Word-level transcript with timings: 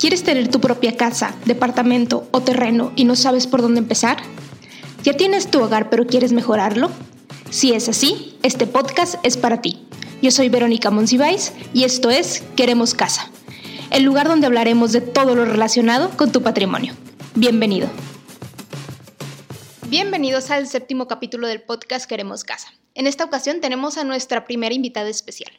¿Quieres 0.00 0.24
tener 0.24 0.48
tu 0.48 0.62
propia 0.62 0.96
casa, 0.96 1.34
departamento 1.44 2.26
o 2.30 2.40
terreno 2.40 2.90
y 2.96 3.04
no 3.04 3.16
sabes 3.16 3.46
por 3.46 3.60
dónde 3.60 3.80
empezar? 3.80 4.16
¿Ya 5.02 5.12
tienes 5.12 5.50
tu 5.50 5.62
hogar 5.62 5.90
pero 5.90 6.06
quieres 6.06 6.32
mejorarlo? 6.32 6.90
Si 7.50 7.74
es 7.74 7.86
así, 7.86 8.34
este 8.42 8.66
podcast 8.66 9.16
es 9.24 9.36
para 9.36 9.60
ti. 9.60 9.86
Yo 10.22 10.30
soy 10.30 10.48
Verónica 10.48 10.90
Monsiváis 10.90 11.52
y 11.74 11.84
esto 11.84 12.08
es 12.08 12.42
Queremos 12.56 12.94
Casa, 12.94 13.30
el 13.90 14.04
lugar 14.04 14.26
donde 14.26 14.46
hablaremos 14.46 14.92
de 14.92 15.02
todo 15.02 15.34
lo 15.34 15.44
relacionado 15.44 16.08
con 16.16 16.32
tu 16.32 16.42
patrimonio. 16.42 16.94
Bienvenido. 17.34 17.86
Bienvenidos 19.88 20.50
al 20.50 20.66
séptimo 20.66 21.08
capítulo 21.08 21.46
del 21.46 21.60
podcast 21.60 22.08
Queremos 22.08 22.44
Casa. 22.44 22.72
En 22.94 23.06
esta 23.06 23.24
ocasión 23.24 23.60
tenemos 23.60 23.98
a 23.98 24.04
nuestra 24.04 24.46
primera 24.46 24.74
invitada 24.74 25.10
especial. 25.10 25.52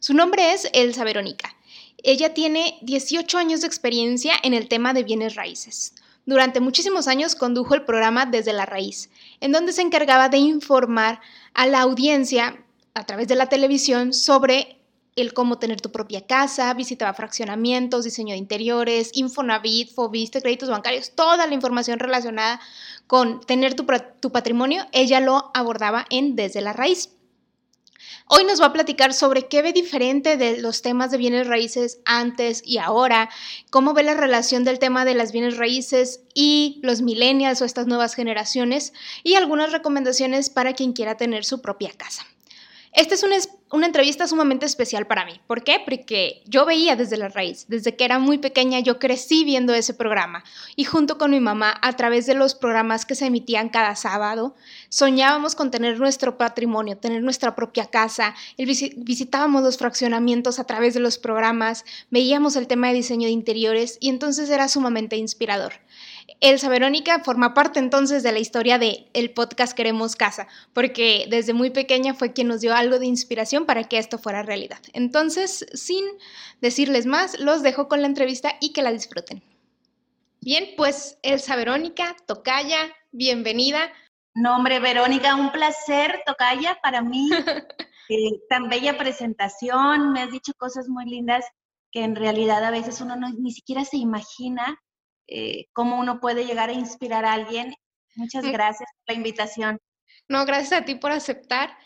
Su 0.00 0.12
nombre 0.12 0.52
es 0.52 0.68
Elsa 0.74 1.02
Verónica 1.02 1.56
ella 2.02 2.34
tiene 2.34 2.78
18 2.82 3.38
años 3.38 3.60
de 3.60 3.66
experiencia 3.66 4.34
en 4.42 4.54
el 4.54 4.68
tema 4.68 4.92
de 4.92 5.04
bienes 5.04 5.34
raíces. 5.34 5.94
Durante 6.24 6.60
muchísimos 6.60 7.06
años 7.06 7.36
condujo 7.36 7.74
el 7.74 7.84
programa 7.84 8.26
Desde 8.26 8.52
la 8.52 8.66
Raíz, 8.66 9.10
en 9.40 9.52
donde 9.52 9.72
se 9.72 9.82
encargaba 9.82 10.28
de 10.28 10.38
informar 10.38 11.20
a 11.54 11.66
la 11.66 11.80
audiencia 11.80 12.56
a 12.94 13.04
través 13.04 13.28
de 13.28 13.36
la 13.36 13.48
televisión 13.48 14.12
sobre 14.12 14.76
el 15.14 15.32
cómo 15.32 15.58
tener 15.58 15.80
tu 15.80 15.90
propia 15.90 16.26
casa, 16.26 16.74
visitaba 16.74 17.14
fraccionamientos, 17.14 18.04
diseño 18.04 18.32
de 18.32 18.38
interiores, 18.38 19.10
Infonavit, 19.14 19.94
Fobiste, 19.94 20.42
créditos 20.42 20.68
bancarios, 20.68 21.12
toda 21.14 21.46
la 21.46 21.54
información 21.54 21.98
relacionada 21.98 22.60
con 23.06 23.40
tener 23.40 23.74
tu, 23.74 23.86
tu 24.20 24.30
patrimonio, 24.30 24.84
ella 24.92 25.20
lo 25.20 25.50
abordaba 25.54 26.04
en 26.10 26.36
Desde 26.36 26.60
la 26.60 26.74
Raíz. 26.74 27.15
Hoy 28.28 28.44
nos 28.44 28.60
va 28.60 28.66
a 28.66 28.72
platicar 28.72 29.14
sobre 29.14 29.46
qué 29.46 29.62
ve 29.62 29.72
diferente 29.72 30.36
de 30.36 30.56
los 30.56 30.82
temas 30.82 31.12
de 31.12 31.16
bienes 31.16 31.46
raíces 31.46 32.00
antes 32.04 32.60
y 32.64 32.78
ahora, 32.78 33.30
cómo 33.70 33.94
ve 33.94 34.02
la 34.02 34.14
relación 34.14 34.64
del 34.64 34.80
tema 34.80 35.04
de 35.04 35.14
las 35.14 35.30
bienes 35.30 35.56
raíces 35.56 36.22
y 36.34 36.80
los 36.82 37.02
millennials 37.02 37.62
o 37.62 37.64
estas 37.64 37.86
nuevas 37.86 38.14
generaciones 38.14 38.92
y 39.22 39.34
algunas 39.36 39.70
recomendaciones 39.70 40.50
para 40.50 40.72
quien 40.72 40.92
quiera 40.92 41.16
tener 41.16 41.44
su 41.44 41.62
propia 41.62 41.92
casa. 41.96 42.26
Esta 42.96 43.14
es 43.14 43.22
una, 43.22 43.84
entrevista 43.84 44.26
sumamente 44.26 44.64
especial 44.64 45.06
para 45.06 45.26
mí. 45.26 45.38
¿Por 45.46 45.62
qué? 45.62 45.82
Porque 45.84 46.42
yo 46.46 46.64
veía 46.64 46.96
desde 46.96 47.18
la 47.18 47.28
raíz, 47.28 47.66
desde 47.68 47.94
que 47.94 48.06
era 48.06 48.18
muy 48.18 48.38
pequeña, 48.38 48.80
yo 48.80 48.98
crecí 48.98 49.44
viendo 49.44 49.74
ese 49.74 49.92
programa 49.92 50.42
y 50.76 50.84
junto 50.84 51.18
con 51.18 51.30
mi 51.30 51.38
mamá, 51.38 51.74
a 51.82 51.92
través 51.92 52.24
de 52.24 52.32
los 52.32 52.54
programas 52.54 53.04
que 53.04 53.14
se 53.14 53.26
emitían 53.26 53.68
cada 53.68 53.96
sábado, 53.96 54.54
soñábamos 54.88 55.54
con 55.54 55.70
tener 55.70 55.98
nuestro 55.98 56.38
patrimonio, 56.38 56.96
tener 56.96 57.22
nuestra 57.22 57.54
propia 57.54 57.84
casa, 57.84 58.34
visitábamos 58.56 59.62
los 59.62 59.76
fraccionamientos 59.76 60.58
a 60.58 60.64
través 60.64 60.94
de 60.94 61.00
los 61.00 61.18
programas, 61.18 61.84
veíamos 62.10 62.56
el 62.56 62.66
tema 62.66 62.88
de 62.88 62.94
diseño 62.94 63.26
de 63.26 63.32
interiores 63.32 63.98
y 64.00 64.08
entonces 64.08 64.48
era 64.48 64.68
sumamente 64.68 65.16
inspirador. 65.16 65.74
Elsa 66.40 66.68
Verónica 66.68 67.20
forma 67.20 67.54
parte 67.54 67.78
entonces 67.78 68.22
de 68.22 68.32
la 68.32 68.38
historia 68.38 68.78
de 68.78 69.08
el 69.14 69.32
podcast 69.32 69.76
Queremos 69.76 70.16
Casa, 70.16 70.48
porque 70.72 71.26
desde 71.30 71.54
muy 71.54 71.70
pequeña 71.70 72.14
fue 72.14 72.32
quien 72.32 72.48
nos 72.48 72.60
dio 72.60 72.74
algo 72.74 72.98
de 72.98 73.06
inspiración 73.06 73.64
para 73.64 73.84
que 73.84 73.98
esto 73.98 74.18
fuera 74.18 74.42
realidad. 74.42 74.80
Entonces, 74.92 75.66
sin 75.72 76.04
decirles 76.60 77.06
más, 77.06 77.38
los 77.38 77.62
dejo 77.62 77.88
con 77.88 78.00
la 78.00 78.08
entrevista 78.08 78.56
y 78.60 78.72
que 78.72 78.82
la 78.82 78.92
disfruten. 78.92 79.42
Bien, 80.40 80.70
pues 80.76 81.18
Elsa 81.22 81.56
Verónica, 81.56 82.16
Tocaya, 82.26 82.78
bienvenida. 83.12 83.90
No, 84.34 84.56
hombre, 84.56 84.80
Verónica, 84.80 85.34
un 85.34 85.50
placer, 85.52 86.22
Tocaya, 86.26 86.78
para 86.82 87.02
mí. 87.02 87.28
Eh, 88.08 88.40
tan 88.48 88.68
bella 88.68 88.96
presentación, 88.96 90.12
me 90.12 90.22
has 90.22 90.30
dicho 90.30 90.52
cosas 90.56 90.88
muy 90.88 91.06
lindas 91.06 91.44
que 91.90 92.04
en 92.04 92.14
realidad 92.14 92.62
a 92.62 92.70
veces 92.70 93.00
uno 93.00 93.16
ni 93.16 93.50
siquiera 93.50 93.84
se 93.84 93.96
imagina 93.96 94.80
eh, 95.28 95.66
cómo 95.72 95.98
uno 95.98 96.20
puede 96.20 96.44
llegar 96.44 96.70
a 96.70 96.74
inspirar 96.74 97.24
a 97.24 97.32
alguien. 97.32 97.74
Muchas 98.14 98.44
gracias 98.44 98.88
por 99.04 99.14
la 99.14 99.18
invitación. 99.18 99.78
No, 100.28 100.44
gracias 100.44 100.80
a 100.80 100.84
ti 100.84 100.94
por 100.94 101.12
aceptar. 101.12 101.76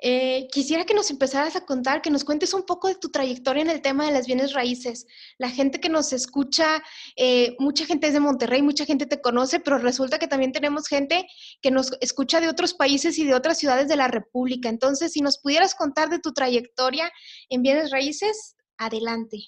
Eh, 0.00 0.46
quisiera 0.52 0.84
que 0.84 0.94
nos 0.94 1.10
empezaras 1.10 1.56
a 1.56 1.66
contar, 1.66 2.02
que 2.02 2.10
nos 2.10 2.22
cuentes 2.22 2.54
un 2.54 2.62
poco 2.62 2.86
de 2.86 2.94
tu 2.94 3.10
trayectoria 3.10 3.62
en 3.62 3.70
el 3.70 3.82
tema 3.82 4.06
de 4.06 4.12
las 4.12 4.26
bienes 4.26 4.52
raíces. 4.52 5.06
La 5.38 5.50
gente 5.50 5.80
que 5.80 5.88
nos 5.88 6.12
escucha, 6.12 6.82
eh, 7.16 7.56
mucha 7.58 7.84
gente 7.84 8.06
es 8.06 8.12
de 8.12 8.20
Monterrey, 8.20 8.62
mucha 8.62 8.84
gente 8.84 9.06
te 9.06 9.20
conoce, 9.20 9.58
pero 9.58 9.78
resulta 9.78 10.18
que 10.18 10.28
también 10.28 10.52
tenemos 10.52 10.86
gente 10.86 11.26
que 11.60 11.72
nos 11.72 11.92
escucha 12.00 12.40
de 12.40 12.48
otros 12.48 12.74
países 12.74 13.18
y 13.18 13.24
de 13.24 13.34
otras 13.34 13.58
ciudades 13.58 13.88
de 13.88 13.96
la 13.96 14.06
República. 14.06 14.68
Entonces, 14.68 15.12
si 15.12 15.20
nos 15.20 15.38
pudieras 15.38 15.74
contar 15.74 16.10
de 16.10 16.20
tu 16.20 16.32
trayectoria 16.32 17.10
en 17.48 17.62
bienes 17.62 17.90
raíces, 17.90 18.54
adelante. 18.76 19.38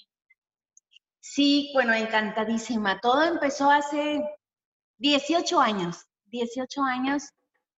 Sí, 1.21 1.69
bueno, 1.73 1.93
encantadísima. 1.93 2.99
Todo 2.99 3.23
empezó 3.23 3.69
hace 3.69 4.23
18 4.97 5.59
años, 5.59 6.05
18 6.25 6.81
años 6.83 7.29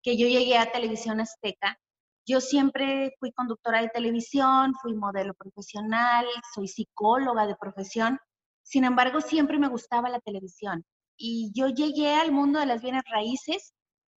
que 0.02 0.18
yo 0.18 0.28
llegué 0.28 0.58
a 0.58 0.72
Televisión 0.72 1.20
Azteca. 1.20 1.78
Yo 2.26 2.40
siempre 2.40 3.14
fui 3.20 3.34
conductora 3.34 3.82
de 3.82 3.90
televisión, 3.90 4.74
fui 4.82 4.94
modelo 4.96 5.34
profesional, 5.34 6.26
soy 6.56 6.70
psicóloga 6.70 7.46
de 7.46 7.56
profesión. 7.58 8.18
Sin 8.64 8.86
embargo, 8.86 9.20
siempre 9.20 9.60
me 9.60 9.68
gustaba 9.68 10.10
la 10.10 10.20
televisión. 10.22 10.86
Y 11.18 11.52
yo 11.54 11.68
llegué 11.68 12.16
al 12.16 12.32
mundo 12.32 12.60
de 12.60 12.66
las 12.66 12.82
bienes 12.82 13.04
raíces 13.12 13.74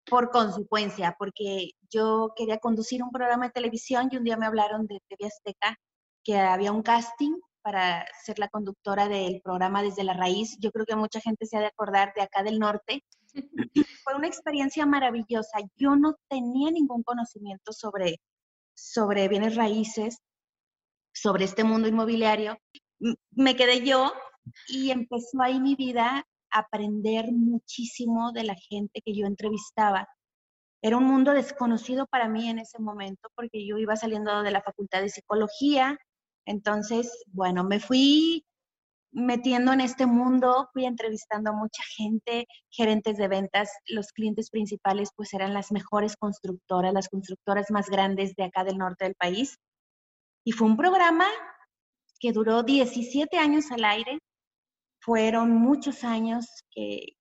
por 0.09 0.31
consecuencia, 0.31 1.17
porque 1.19 1.71
yo 1.91 2.33
quería 2.37 2.59
conducir 2.59 3.03
un 3.03 3.11
programa 3.11 3.47
de 3.47 3.53
televisión 3.53 4.09
y 4.11 4.17
un 4.19 4.25
día 4.25 4.37
me 4.37 4.47
hablaron 4.47 4.87
de 4.87 5.01
TV 5.09 5.27
Azteca 5.27 5.77
que 6.23 6.39
había 6.39 6.73
un 6.73 6.83
casting 6.83 7.35
para 7.67 8.07
ser 8.23 8.39
la 8.39 8.47
conductora 8.47 9.09
del 9.09 9.41
programa 9.43 9.83
Desde 9.83 10.05
la 10.05 10.13
Raíz. 10.13 10.57
Yo 10.61 10.71
creo 10.71 10.87
que 10.87 10.95
mucha 10.95 11.21
gente 11.21 11.47
se 11.47 11.57
ha 11.57 11.61
de 11.61 11.67
acordar 11.67 12.13
de 12.15 12.23
acá 12.23 12.45
del 12.45 12.61
norte. 12.61 13.03
Fue 14.05 14.15
una 14.15 14.29
experiencia 14.29 14.87
maravillosa. 14.87 15.59
Yo 15.75 15.97
no 15.97 16.15
tenía 16.29 16.71
ningún 16.71 17.03
conocimiento 17.03 17.73
sobre, 17.73 18.21
sobre 18.73 19.27
bienes 19.27 19.57
raíces, 19.57 20.21
sobre 21.13 21.45
este 21.45 21.65
mundo 21.65 21.89
inmobiliario. 21.89 22.57
Me 23.33 23.57
quedé 23.57 23.85
yo 23.85 24.13
y 24.69 24.93
empezó 24.93 25.43
ahí 25.43 25.59
mi 25.59 25.75
vida 25.75 26.25
a 26.53 26.59
aprender 26.61 27.33
muchísimo 27.33 28.31
de 28.31 28.45
la 28.45 28.55
gente 28.55 29.03
que 29.05 29.13
yo 29.13 29.27
entrevistaba. 29.27 30.09
Era 30.83 30.99
un 30.99 31.05
mundo 31.05 31.33
desconocido 31.33 32.07
para 32.07 32.29
mí 32.29 32.49
en 32.49 32.61
ese 32.61 32.79
momento 32.79 33.29
porque 33.35 33.67
yo 33.67 33.77
iba 33.77 33.97
saliendo 33.97 34.45
de 34.45 34.53
la 34.53 34.63
Facultad 34.63 35.01
de 35.01 35.09
Psicología, 35.09 35.99
entonces, 36.47 37.25
bueno, 37.33 37.65
me 37.65 37.81
fui 37.81 38.45
metiendo 39.13 39.73
en 39.73 39.81
este 39.81 40.07
mundo, 40.07 40.69
fui 40.73 40.85
entrevistando 40.85 41.51
a 41.51 41.55
mucha 41.55 41.83
gente, 41.97 42.47
gerentes 42.71 43.17
de 43.17 43.29
ventas, 43.29 43.71
los 43.87 44.13
clientes 44.13 44.51
principales 44.51 45.11
pues 45.17 45.33
eran 45.33 45.55
las 45.55 45.73
mejores 45.73 46.17
constructoras, 46.17 46.93
las 46.93 47.09
constructoras 47.09 47.71
más 47.71 47.89
grandes 47.89 48.35
de 48.37 48.45
acá 48.45 48.63
del 48.63 48.79
norte 48.79 49.05
del 49.05 49.15
país. 49.15 49.57
Y 50.45 50.53
fue 50.53 50.69
un 50.69 50.77
programa 50.77 51.27
que 52.21 52.33
duró 52.33 52.63
17 52.63 53.39
años 53.39 53.71
al 53.71 53.85
aire, 53.85 54.19
fueron 55.01 55.51
muchos 55.51 56.05
años 56.05 56.47
que, 56.71 57.17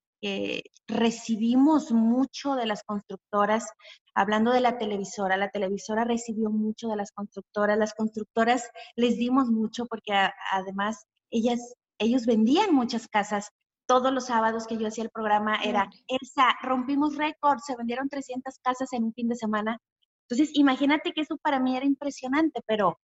recibimos 0.88 1.92
mucho 1.92 2.56
de 2.56 2.66
las 2.66 2.84
constructoras, 2.84 3.70
hablando 4.14 4.52
de 4.52 4.62
la 4.62 4.78
televisora, 4.78 5.38
la 5.38 5.50
televisora 5.50 6.04
recibió 6.04 6.50
mucho 6.50 6.88
de 6.88 6.96
las 6.96 7.12
constructoras, 7.12 7.78
las 7.78 7.94
constructoras 7.94 8.70
les 8.96 9.18
dimos 9.18 9.50
mucho 9.50 9.86
porque 9.86 10.14
además 10.52 11.06
ellas, 11.32 11.76
ellos 12.00 12.26
vendían 12.26 12.74
muchas 12.74 13.08
casas. 13.08 13.50
Todos 13.88 14.12
los 14.12 14.26
sábados 14.26 14.66
que 14.66 14.78
yo 14.78 14.88
hacía 14.88 15.04
el 15.04 15.12
programa 15.12 15.58
era, 15.64 15.90
Elsa, 16.08 16.56
rompimos 16.64 17.18
récord, 17.18 17.60
se 17.60 17.76
vendieron 17.76 18.10
300 18.10 18.58
casas 18.64 18.92
en 18.94 19.04
un 19.04 19.14
fin 19.14 19.28
de 19.28 19.36
semana. 19.36 19.80
Entonces, 20.28 20.56
imagínate 20.56 21.12
que 21.12 21.22
eso 21.22 21.38
para 21.38 21.60
mí 21.60 21.78
era 21.78 21.86
impresionante, 21.86 22.62
pero 22.66 22.98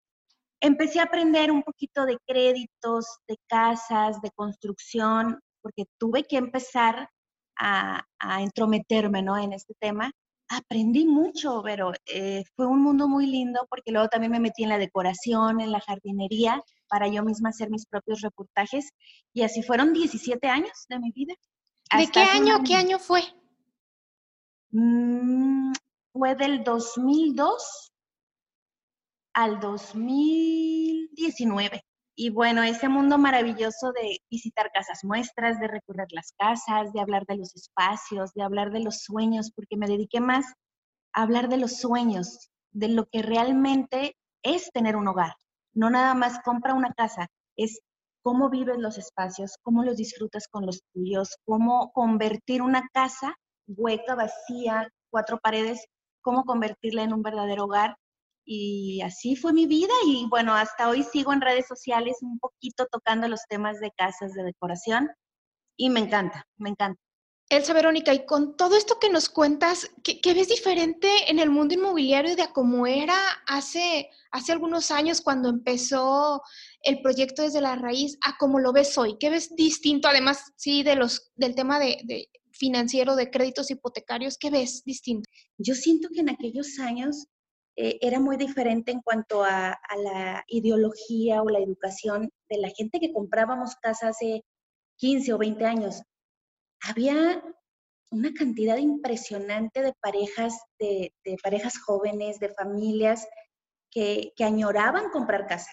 empecé 0.59 0.99
a 0.99 1.03
aprender 1.03 1.51
un 1.51 1.61
poquito 1.61 2.05
de 2.05 2.17
créditos, 2.25 3.19
de 3.27 3.37
casas, 3.47 4.21
de 4.21 4.31
construcción, 4.31 5.39
porque 5.61 5.85
tuve 5.97 6.23
que 6.23 6.37
empezar 6.37 7.09
a, 7.57 8.05
entrometerme 8.39 9.21
¿no? 9.21 9.37
en 9.37 9.53
este 9.53 9.73
tema. 9.79 10.11
Aprendí 10.49 11.05
mucho, 11.05 11.61
pero 11.63 11.93
eh, 12.05 12.43
fue 12.55 12.67
un 12.67 12.81
mundo 12.81 13.07
muy 13.07 13.25
lindo 13.25 13.65
porque 13.69 13.91
luego 13.91 14.09
también 14.09 14.33
me 14.33 14.39
metí 14.39 14.63
en 14.63 14.69
la 14.69 14.77
decoración, 14.77 15.61
en 15.61 15.71
la 15.71 15.79
jardinería, 15.79 16.61
para 16.89 17.07
yo 17.07 17.23
misma 17.23 17.49
hacer 17.49 17.69
mis 17.69 17.85
propios 17.85 18.21
reportajes. 18.21 18.89
Y 19.33 19.43
así 19.43 19.63
fueron 19.63 19.93
17 19.93 20.45
años 20.47 20.85
de 20.89 20.99
mi 20.99 21.11
vida. 21.11 21.33
¿De 21.97 22.07
qué 22.07 22.21
año, 22.21 22.61
qué 22.65 22.75
año 22.75 22.99
fue? 22.99 23.21
Mm, 24.71 25.73
fue 26.11 26.35
del 26.35 26.63
2002 26.63 27.91
al 29.33 29.59
2019. 29.59 31.83
Y 32.23 32.29
bueno, 32.29 32.61
ese 32.61 32.87
mundo 32.87 33.17
maravilloso 33.17 33.93
de 33.93 34.19
visitar 34.29 34.69
casas 34.71 35.03
muestras, 35.03 35.59
de 35.59 35.67
recorrer 35.67 36.05
las 36.11 36.33
casas, 36.37 36.93
de 36.93 37.01
hablar 37.01 37.25
de 37.25 37.35
los 37.35 37.55
espacios, 37.55 38.31
de 38.35 38.43
hablar 38.43 38.69
de 38.69 38.79
los 38.79 38.99
sueños, 38.99 39.51
porque 39.55 39.75
me 39.75 39.87
dediqué 39.87 40.19
más 40.19 40.45
a 41.13 41.23
hablar 41.23 41.49
de 41.49 41.57
los 41.57 41.77
sueños, 41.77 42.51
de 42.73 42.89
lo 42.89 43.07
que 43.07 43.23
realmente 43.23 44.15
es 44.43 44.69
tener 44.71 44.97
un 44.97 45.07
hogar. 45.07 45.33
No 45.73 45.89
nada 45.89 46.13
más 46.13 46.39
compra 46.45 46.75
una 46.75 46.93
casa, 46.93 47.25
es 47.57 47.79
cómo 48.21 48.51
vives 48.51 48.77
los 48.77 48.99
espacios, 48.99 49.57
cómo 49.63 49.83
los 49.83 49.97
disfrutas 49.97 50.47
con 50.47 50.67
los 50.67 50.83
tuyos, 50.93 51.37
cómo 51.43 51.91
convertir 51.91 52.61
una 52.61 52.87
casa 52.93 53.33
hueca, 53.65 54.13
vacía, 54.13 54.87
cuatro 55.09 55.39
paredes, 55.39 55.87
cómo 56.21 56.43
convertirla 56.43 57.01
en 57.01 57.13
un 57.13 57.23
verdadero 57.23 57.63
hogar. 57.63 57.97
Y 58.45 59.01
así 59.01 59.35
fue 59.35 59.53
mi 59.53 59.67
vida 59.67 59.93
y 60.05 60.25
bueno, 60.29 60.53
hasta 60.53 60.89
hoy 60.89 61.03
sigo 61.03 61.31
en 61.31 61.41
redes 61.41 61.67
sociales 61.67 62.17
un 62.21 62.39
poquito 62.39 62.87
tocando 62.91 63.27
los 63.27 63.41
temas 63.47 63.79
de 63.79 63.91
casas 63.91 64.33
de 64.33 64.43
decoración 64.43 65.09
y 65.77 65.89
me 65.89 65.99
encanta, 65.99 66.45
me 66.57 66.69
encanta. 66.69 67.01
Elsa 67.51 67.73
Verónica, 67.73 68.13
y 68.13 68.25
con 68.25 68.55
todo 68.55 68.77
esto 68.77 68.97
que 68.97 69.09
nos 69.09 69.27
cuentas, 69.27 69.91
¿qué, 70.03 70.33
ves 70.33 70.47
diferente 70.47 71.09
en 71.27 71.37
el 71.37 71.49
mundo 71.49 71.73
inmobiliario 71.73 72.33
de 72.37 72.47
cómo 72.53 72.87
era 72.87 73.17
hace, 73.45 74.09
hace 74.31 74.53
algunos 74.53 74.89
años 74.89 75.19
cuando 75.19 75.49
empezó 75.49 76.41
el 76.81 77.01
proyecto 77.01 77.41
desde 77.41 77.59
la 77.59 77.75
raíz 77.75 78.17
a 78.25 78.37
cómo 78.37 78.59
lo 78.59 78.71
ves 78.71 78.97
hoy? 78.97 79.17
¿Qué 79.19 79.29
ves 79.29 79.53
distinto, 79.53 80.07
además, 80.07 80.53
sí, 80.55 80.83
de 80.83 80.95
los, 80.95 81.29
del 81.35 81.53
tema 81.53 81.77
de, 81.77 82.29
financiero, 82.53 83.17
de 83.17 83.29
créditos 83.29 83.69
hipotecarios? 83.69 84.37
¿Qué 84.37 84.49
ves 84.49 84.83
distinto? 84.85 85.29
Yo 85.57 85.75
siento 85.75 86.07
que 86.13 86.21
en 86.21 86.29
aquellos 86.29 86.79
años 86.79 87.27
eh, 87.75 87.97
era 88.01 88.19
muy 88.19 88.37
diferente 88.37 88.91
en 88.91 89.01
cuanto 89.01 89.43
a, 89.43 89.79
la 89.97 90.43
ideología 90.47 91.41
o 91.41 91.49
la 91.49 91.59
educación 91.59 92.29
de 92.49 92.57
la 92.57 92.69
gente 92.69 92.99
que 92.99 93.13
comprábamos 93.13 93.75
casas 93.75 94.15
hace 94.15 94.43
15 94.97 95.33
o 95.33 95.37
20 95.37 95.65
años. 95.65 96.03
Había 96.81 97.43
una 98.11 98.33
cantidad 98.33 98.77
impresionante 98.77 99.81
de 99.81 99.93
parejas, 100.01 100.59
de, 100.79 101.13
parejas 101.41 101.79
jóvenes, 101.79 102.39
de 102.39 102.53
familias 102.53 103.27
que, 103.89 104.33
añoraban 104.39 105.09
comprar 105.11 105.47
casa, 105.47 105.71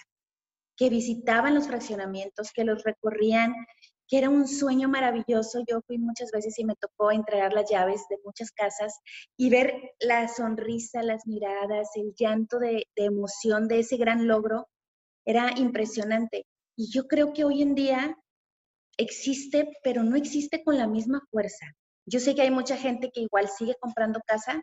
que 0.76 0.90
visitaban 0.90 1.54
los 1.54 1.66
fraccionamientos, 1.66 2.52
que 2.52 2.64
los 2.64 2.84
recorrían, 2.84 3.54
que 4.08 4.18
era 4.18 4.30
un 4.30 4.48
sueño 4.48 4.88
maravilloso. 4.88 5.62
Yo 5.68 5.80
fui 5.86 5.98
muchas 5.98 6.30
veces 6.32 6.58
y 6.58 6.64
me 6.64 6.74
tocó 6.74 7.12
entregar 7.12 7.52
las 7.52 7.70
llaves 7.70 8.06
de 8.08 8.18
muchas 8.24 8.50
casas 8.50 8.98
y 9.36 9.50
ver 9.50 9.92
la 10.00 10.26
sonrisa, 10.28 11.02
las 11.02 11.26
miradas, 11.26 11.90
el 11.94 12.14
llanto 12.18 12.58
de, 12.58 12.86
emoción 12.96 13.68
de 13.68 13.80
ese 13.80 13.98
gran 13.98 14.26
logro. 14.26 14.66
Era 15.26 15.52
impresionante. 15.58 16.46
Y 16.76 16.90
yo 16.90 17.06
creo 17.06 17.34
que 17.34 17.44
hoy 17.44 17.62
en 17.62 17.74
día 17.74 18.16
existe, 18.96 19.70
pero 19.84 20.02
no 20.02 20.16
existe 20.16 20.64
con 20.64 20.78
la 20.78 20.86
misma 20.86 21.22
fuerza. 21.30 21.66
Yo 22.06 22.18
sé 22.18 22.34
que 22.34 22.42
hay 22.42 22.50
mucha 22.50 22.76
gente 22.76 23.10
que 23.12 23.20
igual 23.20 23.48
sigue 23.48 23.76
comprando 23.78 24.20
casa, 24.26 24.62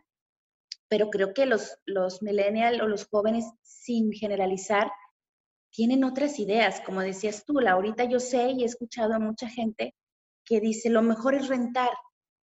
pero 0.88 1.10
creo 1.10 1.32
que 1.32 1.46
los, 1.46 1.78
los 1.84 2.20
millennials 2.22 2.80
o 2.80 2.88
los 2.88 3.06
jóvenes, 3.06 3.44
sin 3.62 4.12
generalizar, 4.12 4.90
tienen 5.76 6.04
otras 6.04 6.38
ideas. 6.38 6.80
Como 6.80 7.02
decías 7.02 7.44
tú, 7.44 7.60
ahorita 7.60 8.04
yo 8.04 8.18
sé 8.18 8.50
y 8.50 8.62
he 8.62 8.66
escuchado 8.66 9.14
a 9.14 9.18
mucha 9.18 9.48
gente 9.48 9.94
que 10.44 10.58
dice, 10.58 10.88
lo 10.88 11.02
mejor 11.02 11.34
es 11.34 11.48
rentar. 11.48 11.90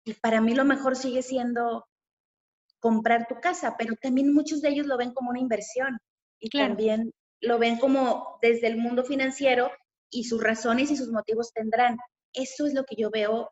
Y 0.03 0.13
para 0.15 0.41
mí 0.41 0.53
lo 0.53 0.65
mejor 0.65 0.97
sigue 0.97 1.21
siendo 1.21 1.85
comprar 2.79 3.27
tu 3.27 3.35
casa, 3.35 3.75
pero 3.77 3.95
también 4.01 4.33
muchos 4.33 4.61
de 4.61 4.69
ellos 4.69 4.85
lo 4.85 4.97
ven 4.97 5.13
como 5.13 5.29
una 5.29 5.39
inversión 5.39 5.97
y 6.39 6.49
también 6.49 7.13
lo 7.39 7.57
ven 7.57 7.77
como 7.77 8.37
desde 8.41 8.67
el 8.67 8.77
mundo 8.77 9.03
financiero 9.05 9.71
y 10.09 10.25
sus 10.25 10.43
razones 10.43 10.91
y 10.91 10.97
sus 10.97 11.09
motivos 11.09 11.53
tendrán. 11.53 11.97
Eso 12.33 12.65
es 12.65 12.73
lo 12.73 12.83
que 12.83 12.95
yo 12.97 13.11
veo 13.11 13.51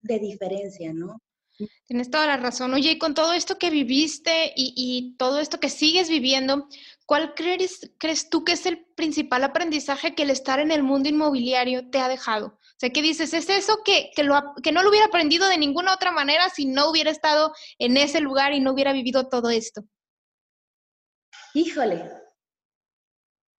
de 0.00 0.20
diferencia, 0.20 0.92
¿no? 0.94 1.20
Tienes 1.86 2.10
toda 2.10 2.26
la 2.26 2.36
razón. 2.36 2.72
Oye, 2.72 2.92
y 2.92 2.98
con 2.98 3.14
todo 3.14 3.32
esto 3.32 3.58
que 3.58 3.70
viviste 3.70 4.52
y, 4.54 5.16
todo 5.18 5.40
esto 5.40 5.58
que 5.58 5.70
sigues 5.70 6.08
viviendo, 6.08 6.68
¿cuál 7.08 7.34
crees, 7.34 7.90
crees 7.96 8.28
tú 8.28 8.44
que 8.44 8.52
es 8.52 8.66
el 8.66 8.84
principal 8.94 9.42
aprendizaje 9.42 10.14
que 10.14 10.24
el 10.24 10.30
estar 10.30 10.60
en 10.60 10.70
el 10.70 10.82
mundo 10.82 11.08
inmobiliario 11.08 11.88
te 11.88 12.00
ha 12.00 12.08
dejado? 12.08 12.48
O 12.48 12.76
sea, 12.76 12.90
¿qué 12.90 13.00
dices? 13.00 13.32
¿Es 13.32 13.48
eso 13.48 13.78
que, 13.82 14.10
que, 14.14 14.28
que 14.62 14.72
no 14.72 14.82
lo 14.82 14.90
hubiera 14.90 15.06
aprendido 15.06 15.48
de 15.48 15.56
ninguna 15.56 15.94
otra 15.94 16.12
manera 16.12 16.50
si 16.50 16.66
no 16.66 16.90
hubiera 16.90 17.10
estado 17.10 17.54
en 17.78 17.96
ese 17.96 18.20
lugar 18.20 18.52
y 18.52 18.60
no 18.60 18.72
hubiera 18.72 18.92
vivido 18.92 19.26
todo 19.26 19.48
esto? 19.48 19.84
Híjole, 21.54 22.12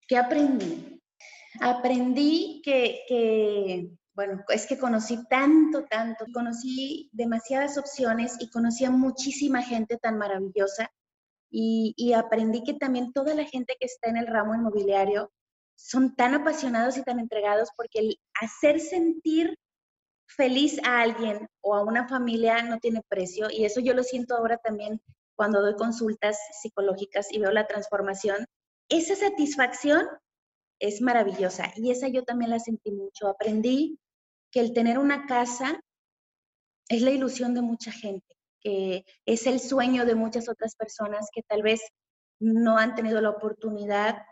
¿qué 0.08 0.16
aprendí? 0.16 1.02
aprendí 1.60 2.62
que, 2.64 3.90
bueno, 4.14 4.44
es 4.50 4.68
que 4.68 4.78
conocí 4.78 5.28
tanto, 5.28 5.86
tanto, 5.86 6.26
conocí 6.32 7.10
demasiadas 7.14 7.80
opciones 7.80 8.38
y 8.40 8.52
conocí 8.52 8.86
a 8.86 8.92
muchísima 8.92 9.64
gente 9.64 9.98
tan 9.98 10.20
maravillosa 10.20 10.92
y, 11.52 12.14
aprendí 12.14 12.64
que 12.64 12.74
también 12.74 13.12
toda 13.14 13.34
la 13.34 13.46
gente 13.46 13.76
que 13.80 13.86
está 13.86 14.10
en 14.10 14.18
el 14.18 14.28
ramo 14.28 14.56
inmobiliario 14.56 15.32
son 15.76 16.16
tan 16.16 16.34
apasionados 16.34 16.98
y 16.98 17.04
tan 17.04 17.20
entregados 17.20 17.70
porque 17.76 18.00
el 18.00 18.20
hacer 18.42 18.80
sentir 18.80 19.58
feliz 20.28 20.80
a 20.84 21.02
alguien 21.02 21.48
o 21.62 21.76
a 21.76 21.84
una 21.84 22.08
familia 22.08 22.62
no 22.64 22.80
tiene 22.80 23.02
precio 23.08 23.48
y 23.50 23.66
eso 23.66 23.80
yo 23.80 23.94
lo 23.94 24.04
siento 24.04 24.36
ahora 24.36 24.58
también 24.58 25.02
cuando 25.36 25.62
doy 25.62 25.76
consultas 25.76 26.38
psicológicas 26.62 27.32
y 27.32 27.40
veo 27.40 27.52
la 27.52 27.66
transformación. 27.66 28.46
Esa 28.90 29.16
satisfacción 29.16 30.06
es 30.80 31.02
maravillosa 31.02 31.72
y 31.76 31.92
esa 31.92 32.10
yo 32.10 32.24
también 32.24 32.52
la 32.52 32.60
sentí 32.60 32.92
mucho. 32.92 33.28
Aprendí 33.28 34.00
que 34.52 34.60
el 34.60 34.74
tener 34.74 35.00
una 35.00 35.26
casa 35.28 35.80
es 36.90 37.02
la 37.02 37.12
ilusión 37.12 37.54
de 37.54 37.62
mucha 37.62 37.92
gente, 37.92 38.36
que 38.62 39.06
es 39.26 39.48
el 39.48 39.60
sueño 39.60 40.06
de 40.06 40.16
muchas 40.16 40.50
otras 40.50 40.76
personas 40.76 41.30
que 41.34 41.42
tal 41.44 41.62
vez 41.62 41.82
no 42.40 42.78
han 42.78 42.96
tenido 42.96 43.22
la 43.22 43.30
oportunidad 43.30 44.24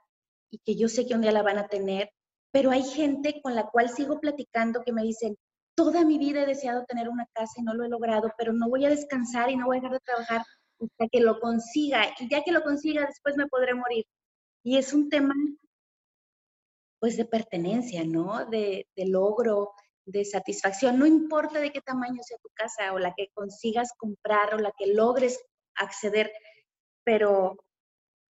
y 0.50 0.59
que 0.59 0.75
yo 0.75 0.88
sé 0.88 1.06
que 1.06 1.13
un 1.13 1.21
día 1.21 1.31
la 1.31 1.44
van 1.44 1.57
a 1.57 1.68
tener, 1.68 2.09
pero 2.51 2.71
hay 2.71 2.83
gente 2.83 3.41
con 3.41 3.56
la 3.56 3.68
cual 3.68 3.89
sigo 3.89 4.19
platicando 4.19 4.83
que 4.83 4.94
me 4.94 5.03
dicen, 5.03 5.38
toda 5.75 6.06
mi 6.06 6.18
vida 6.18 6.44
he 6.44 6.45
deseado 6.45 6.85
tener 6.85 7.09
una 7.09 7.27
casa 7.33 7.53
y 7.57 7.63
no 7.63 7.74
lo 7.74 7.85
he 7.85 7.89
logrado, 7.89 8.31
pero 8.38 8.53
no 8.53 8.69
voy 8.69 8.85
a 8.85 8.89
descansar 8.89 9.51
y 9.51 9.56
no 9.56 9.68
voy 9.68 9.77
a 9.77 9.81
dejar 9.81 9.94
de 9.94 10.06
trabajar 10.06 10.41
hasta 10.80 11.07
que 11.12 11.19
lo 11.19 11.39
consiga 11.39 12.06
y 12.19 12.30
ya 12.30 12.44
que 12.44 12.51
lo 12.51 12.63
consiga 12.63 13.06
después 13.06 13.35
me 13.35 13.47
podré 13.47 13.75
morir. 13.75 14.06
Y 14.63 14.77
es 14.77 14.94
un 14.94 15.09
tema 15.09 15.33
pues 17.00 17.18
de 17.18 17.25
pertenencia, 17.25 18.03
¿no? 18.03 18.45
De, 18.45 18.88
logro, 18.95 19.71
de 20.07 20.24
satisfacción. 20.25 20.98
No 20.98 21.06
importa 21.06 21.59
de 21.59 21.71
qué 21.71 21.81
tamaño 21.81 22.24
sea 22.24 22.38
tu 22.38 22.50
casa 22.54 22.94
o 22.94 23.00
la 23.00 23.13
que 23.15 23.27
consigas 23.33 23.92
comprar 23.98 24.56
o 24.56 24.57
la 24.57 24.71
que 24.77 24.88
logres 24.88 25.39
acceder, 25.75 26.31
pero 27.04 27.57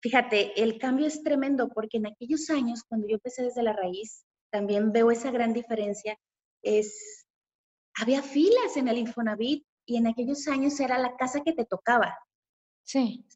fíjate, 0.02 0.60
el 0.62 0.78
cambio 0.78 1.06
es 1.06 1.22
tremendo 1.22 1.68
porque 1.68 1.98
en 1.98 2.06
aquellos 2.06 2.48
años, 2.50 2.82
cuando 2.88 3.06
yo 3.06 3.14
empecé 3.14 3.42
desde 3.42 3.62
la 3.62 3.74
raíz, 3.74 4.24
también 4.50 4.90
veo 4.90 5.10
esa 5.10 5.30
gran 5.30 5.52
diferencia, 5.52 6.18
es, 6.62 7.26
había 8.00 8.22
filas 8.22 8.76
en 8.76 8.88
el 8.88 8.98
Infonavit 8.98 9.64
y 9.84 9.98
en 9.98 10.06
aquellos 10.06 10.48
años 10.48 10.80
era 10.80 10.98
la 10.98 11.14
casa 11.16 11.42
que 11.44 11.52
te 11.52 11.66
tocaba. 11.66 12.18
Sí. 12.84 13.26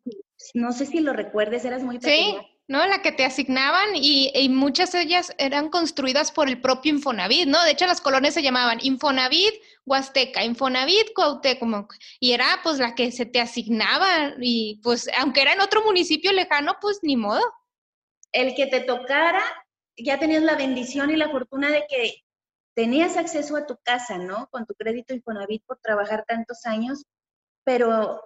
No 0.54 0.72
sé 0.72 0.86
si 0.86 1.00
lo 1.00 1.12
recuerdes, 1.12 1.64
eras 1.64 1.82
muy 1.82 1.98
pequeña. 1.98 2.40
Sí. 2.40 2.59
¿No? 2.70 2.86
La 2.86 3.02
que 3.02 3.10
te 3.10 3.24
asignaban 3.24 3.96
y, 3.96 4.48
muchas 4.48 4.92
de 4.92 5.00
ellas 5.02 5.34
eran 5.38 5.70
construidas 5.70 6.30
por 6.30 6.48
el 6.48 6.60
propio 6.60 6.92
Infonavit, 6.92 7.48
¿no? 7.48 7.60
De 7.64 7.72
hecho, 7.72 7.84
las 7.84 8.00
colonias 8.00 8.32
se 8.32 8.44
llamaban 8.44 8.78
Infonavit 8.80 9.52
Huasteca, 9.84 10.44
Infonavit 10.44 11.12
Cuauhtémoc, 11.12 11.92
y 12.20 12.30
era 12.30 12.60
pues 12.62 12.78
la 12.78 12.94
que 12.94 13.10
se 13.10 13.26
te 13.26 13.40
asignaba 13.40 14.34
y 14.40 14.80
pues 14.84 15.10
aunque 15.18 15.42
era 15.42 15.54
en 15.54 15.60
otro 15.60 15.82
municipio 15.82 16.32
lejano, 16.32 16.76
pues 16.80 17.00
ni 17.02 17.16
modo. 17.16 17.42
El 18.30 18.54
que 18.54 18.68
te 18.68 18.82
tocara, 18.82 19.42
ya 19.96 20.20
tenías 20.20 20.44
la 20.44 20.54
bendición 20.54 21.10
y 21.10 21.16
la 21.16 21.28
fortuna 21.28 21.72
de 21.72 21.84
que 21.88 22.22
tenías 22.76 23.16
acceso 23.16 23.56
a 23.56 23.66
tu 23.66 23.78
casa, 23.82 24.16
¿no? 24.16 24.46
Con 24.52 24.64
tu 24.64 24.74
crédito 24.74 25.12
Infonavit 25.12 25.64
por 25.66 25.80
trabajar 25.80 26.24
tantos 26.24 26.64
años, 26.66 27.02
pero 27.64 28.22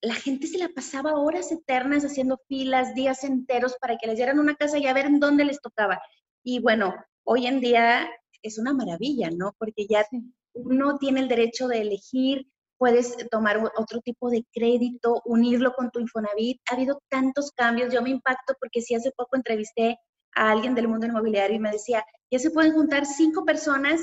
la 0.00 0.14
gente 0.14 0.46
se 0.46 0.58
la 0.58 0.68
pasaba 0.68 1.18
horas 1.18 1.50
eternas 1.50 2.04
haciendo 2.04 2.38
filas, 2.48 2.94
días 2.94 3.24
enteros 3.24 3.76
para 3.80 3.96
que 3.96 4.06
les 4.06 4.16
dieran 4.16 4.38
una 4.38 4.54
casa 4.54 4.78
y 4.78 4.86
a 4.86 4.92
ver 4.92 5.06
en 5.06 5.18
dónde 5.18 5.44
les 5.44 5.60
tocaba. 5.60 6.00
Y 6.42 6.60
bueno, 6.60 6.94
hoy 7.24 7.46
en 7.46 7.60
día 7.60 8.08
es 8.42 8.58
una 8.58 8.74
maravilla, 8.74 9.30
¿no? 9.30 9.54
Porque 9.58 9.86
ya 9.88 10.06
uno 10.52 10.98
tiene 10.98 11.20
el 11.20 11.28
derecho 11.28 11.68
de 11.68 11.80
elegir, 11.80 12.46
puedes 12.76 13.16
tomar 13.30 13.58
otro 13.76 14.00
tipo 14.00 14.30
de 14.30 14.44
crédito, 14.52 15.22
unirlo 15.24 15.72
con 15.72 15.90
tu 15.90 16.00
Infonavit. 16.00 16.60
Ha 16.70 16.74
habido 16.74 17.00
tantos 17.08 17.50
cambios. 17.52 17.92
Yo 17.92 18.02
me 18.02 18.10
impacto 18.10 18.54
porque 18.60 18.82
sí 18.82 18.94
hace 18.94 19.10
poco 19.16 19.36
entrevisté 19.36 19.98
a 20.34 20.50
alguien 20.50 20.74
del 20.74 20.88
mundo 20.88 21.06
inmobiliario 21.06 21.56
y 21.56 21.60
me 21.60 21.70
decía, 21.70 22.04
ya 22.30 22.38
se 22.38 22.50
pueden 22.50 22.74
juntar 22.74 23.06
cinco 23.06 23.44
personas 23.44 24.02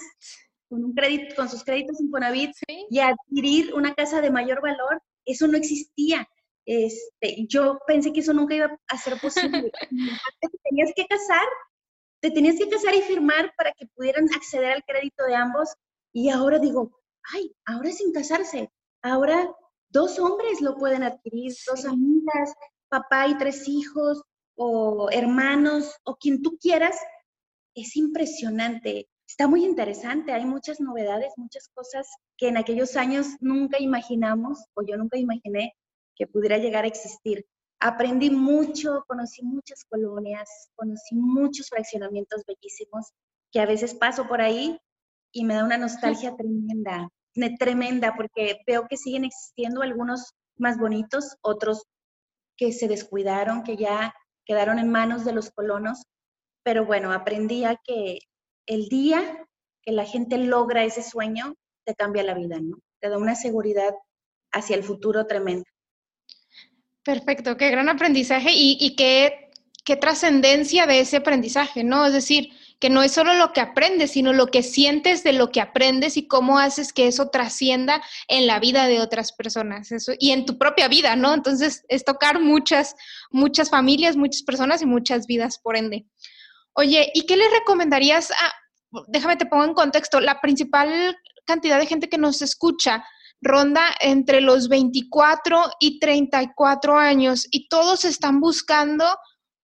con 0.67 0.83
un 0.83 0.93
crédito, 0.93 1.35
con 1.35 1.49
sus 1.49 1.63
créditos 1.63 1.99
Infonavit 1.99 2.51
y 2.89 2.99
adquirir 2.99 3.73
una 3.75 3.93
casa 3.93 4.21
de 4.21 4.31
mayor 4.31 4.61
valor 4.61 5.01
eso 5.25 5.47
no 5.47 5.57
existía. 5.57 6.27
Este, 6.65 7.45
yo 7.47 7.79
pensé 7.87 8.13
que 8.13 8.19
eso 8.19 8.33
nunca 8.33 8.55
iba 8.55 8.79
a 8.87 8.97
ser 8.97 9.19
posible. 9.19 9.71
te 10.41 10.49
tenías 10.63 10.91
que 10.95 11.05
casar, 11.07 11.47
te 12.21 12.31
tenías 12.31 12.57
que 12.57 12.69
casar 12.69 12.95
y 12.95 13.01
firmar 13.01 13.53
para 13.57 13.71
que 13.73 13.87
pudieran 13.87 14.25
acceder 14.33 14.71
al 14.71 14.83
crédito 14.83 15.25
de 15.25 15.35
ambos. 15.35 15.69
Y 16.13 16.29
ahora 16.29 16.59
digo, 16.59 16.99
ay, 17.33 17.53
ahora 17.65 17.91
sin 17.91 18.11
casarse, 18.11 18.69
ahora 19.01 19.49
dos 19.89 20.19
hombres 20.19 20.61
lo 20.61 20.77
pueden 20.77 21.03
adquirir, 21.03 21.53
dos 21.67 21.85
amigas, 21.85 22.53
papá 22.89 23.27
y 23.27 23.37
tres 23.37 23.67
hijos, 23.67 24.21
o 24.55 25.09
hermanos, 25.11 25.95
o 26.03 26.15
quien 26.17 26.41
tú 26.41 26.57
quieras, 26.59 26.97
es 27.73 27.95
impresionante. 27.95 29.09
Está 29.27 29.47
muy 29.47 29.63
interesante, 29.65 30.33
hay 30.33 30.45
muchas 30.45 30.79
novedades, 30.79 31.33
muchas 31.37 31.69
cosas 31.73 32.07
que 32.41 32.48
en 32.48 32.57
aquellos 32.57 32.95
años 32.95 33.27
nunca 33.39 33.79
imaginamos 33.79 34.65
o 34.74 34.81
yo 34.81 34.98
nunca 34.98 35.15
imaginé 35.15 35.75
que 36.15 36.25
pudiera 36.25 36.57
llegar 36.57 36.86
a 36.86 36.88
existir. 36.88 37.45
Aprendí 37.79 38.31
mucho, 38.31 39.05
conocí 39.07 39.43
muchas 39.43 39.86
colonias, 39.86 40.50
conocí 40.75 41.13
muchos 41.13 41.69
fraccionamientos 41.69 42.41
bellísimos 42.48 43.12
que 43.51 43.60
a 43.60 43.67
veces 43.67 43.93
paso 43.93 44.27
por 44.27 44.41
ahí 44.41 44.79
y 45.31 45.45
me 45.45 45.53
da 45.53 45.63
una 45.63 45.77
nostalgia 45.77 46.36
tremenda, 46.36 47.10
tremenda, 47.60 48.15
porque 48.17 48.57
veo 48.65 48.88
que 48.88 48.98
siguen 48.98 49.24
existiendo 49.24 49.83
algunos 49.83 50.33
más 50.57 50.79
bonitos, 50.79 51.38
otros 51.41 51.83
que 52.57 52.71
se 52.71 52.88
descuidaron, 52.88 53.62
que 53.62 53.77
ya 53.77 54.15
quedaron 54.45 54.79
en 54.79 54.89
manos 54.89 55.25
de 55.25 55.33
los 55.33 55.51
colonos. 55.51 56.07
Pero 56.63 56.88
bueno, 56.88 57.13
aprendí 57.13 57.65
a 57.65 57.75
que 57.75 58.17
el 58.65 58.89
día 58.89 59.48
que 59.83 59.91
la 59.91 60.05
gente 60.05 60.39
logra 60.39 60.83
ese 60.83 61.03
sueño, 61.03 61.53
te 61.85 61.95
cambia 61.95 62.23
la 62.23 62.33
vida, 62.33 62.59
¿no? 62.61 62.77
Te 63.00 63.09
da 63.09 63.17
una 63.17 63.35
seguridad 63.35 63.93
hacia 64.51 64.75
el 64.75 64.83
futuro 64.83 65.25
tremenda. 65.27 65.69
Perfecto, 67.03 67.57
qué 67.57 67.71
gran 67.71 67.89
aprendizaje 67.89 68.51
y, 68.53 68.77
y 68.79 68.95
qué, 68.95 69.50
qué 69.83 69.95
trascendencia 69.95 70.85
de 70.85 71.00
ese 71.00 71.17
aprendizaje, 71.17 71.83
¿no? 71.83 72.05
Es 72.05 72.13
decir, 72.13 72.50
que 72.81 72.89
no 72.89 73.03
es 73.03 73.11
solo 73.11 73.35
lo 73.35 73.53
que 73.53 73.61
aprendes, 73.61 74.11
sino 74.11 74.33
lo 74.33 74.47
que 74.47 74.63
sientes 74.63 75.23
de 75.23 75.33
lo 75.33 75.51
que 75.51 75.61
aprendes 75.61 76.17
y 76.17 76.27
cómo 76.27 76.57
haces 76.57 76.91
que 76.91 77.07
eso 77.07 77.29
trascienda 77.29 78.01
en 78.27 78.47
la 78.47 78.59
vida 78.59 78.88
de 78.88 79.00
otras 79.00 79.33
personas 79.33 79.91
eso, 79.91 80.13
y 80.17 80.31
en 80.31 80.47
tu 80.47 80.57
propia 80.57 80.88
vida, 80.88 81.15
¿no? 81.15 81.35
Entonces 81.35 81.85
es 81.89 82.03
tocar 82.03 82.41
muchas, 82.41 82.95
muchas 83.29 83.69
familias, 83.69 84.17
muchas 84.17 84.41
personas 84.41 84.81
y 84.81 84.88
muchas 84.88 85.27
vidas, 85.27 85.59
por 85.59 85.77
ende. 85.77 86.07
Oye, 86.73 87.11
¿y 87.13 87.27
qué 87.27 87.38
le 87.38 87.47
recomendarías 87.50 88.31
a, 88.31 88.51
déjame 89.07 89.38
te 89.38 89.45
pongo 89.45 89.65
en 89.65 89.73
contexto, 89.75 90.19
la 90.19 90.41
principal 90.41 91.15
cantidad 91.45 91.79
de 91.79 91.86
gente 91.86 92.10
que 92.10 92.17
nos 92.17 92.41
escucha 92.41 93.03
ronda 93.41 93.83
entre 94.00 94.41
los 94.41 94.69
24 94.69 95.71
y 95.79 96.00
34 96.00 96.98
años 96.98 97.48
y 97.50 97.67
todos 97.67 98.05
están 98.05 98.39
buscando 98.39 99.05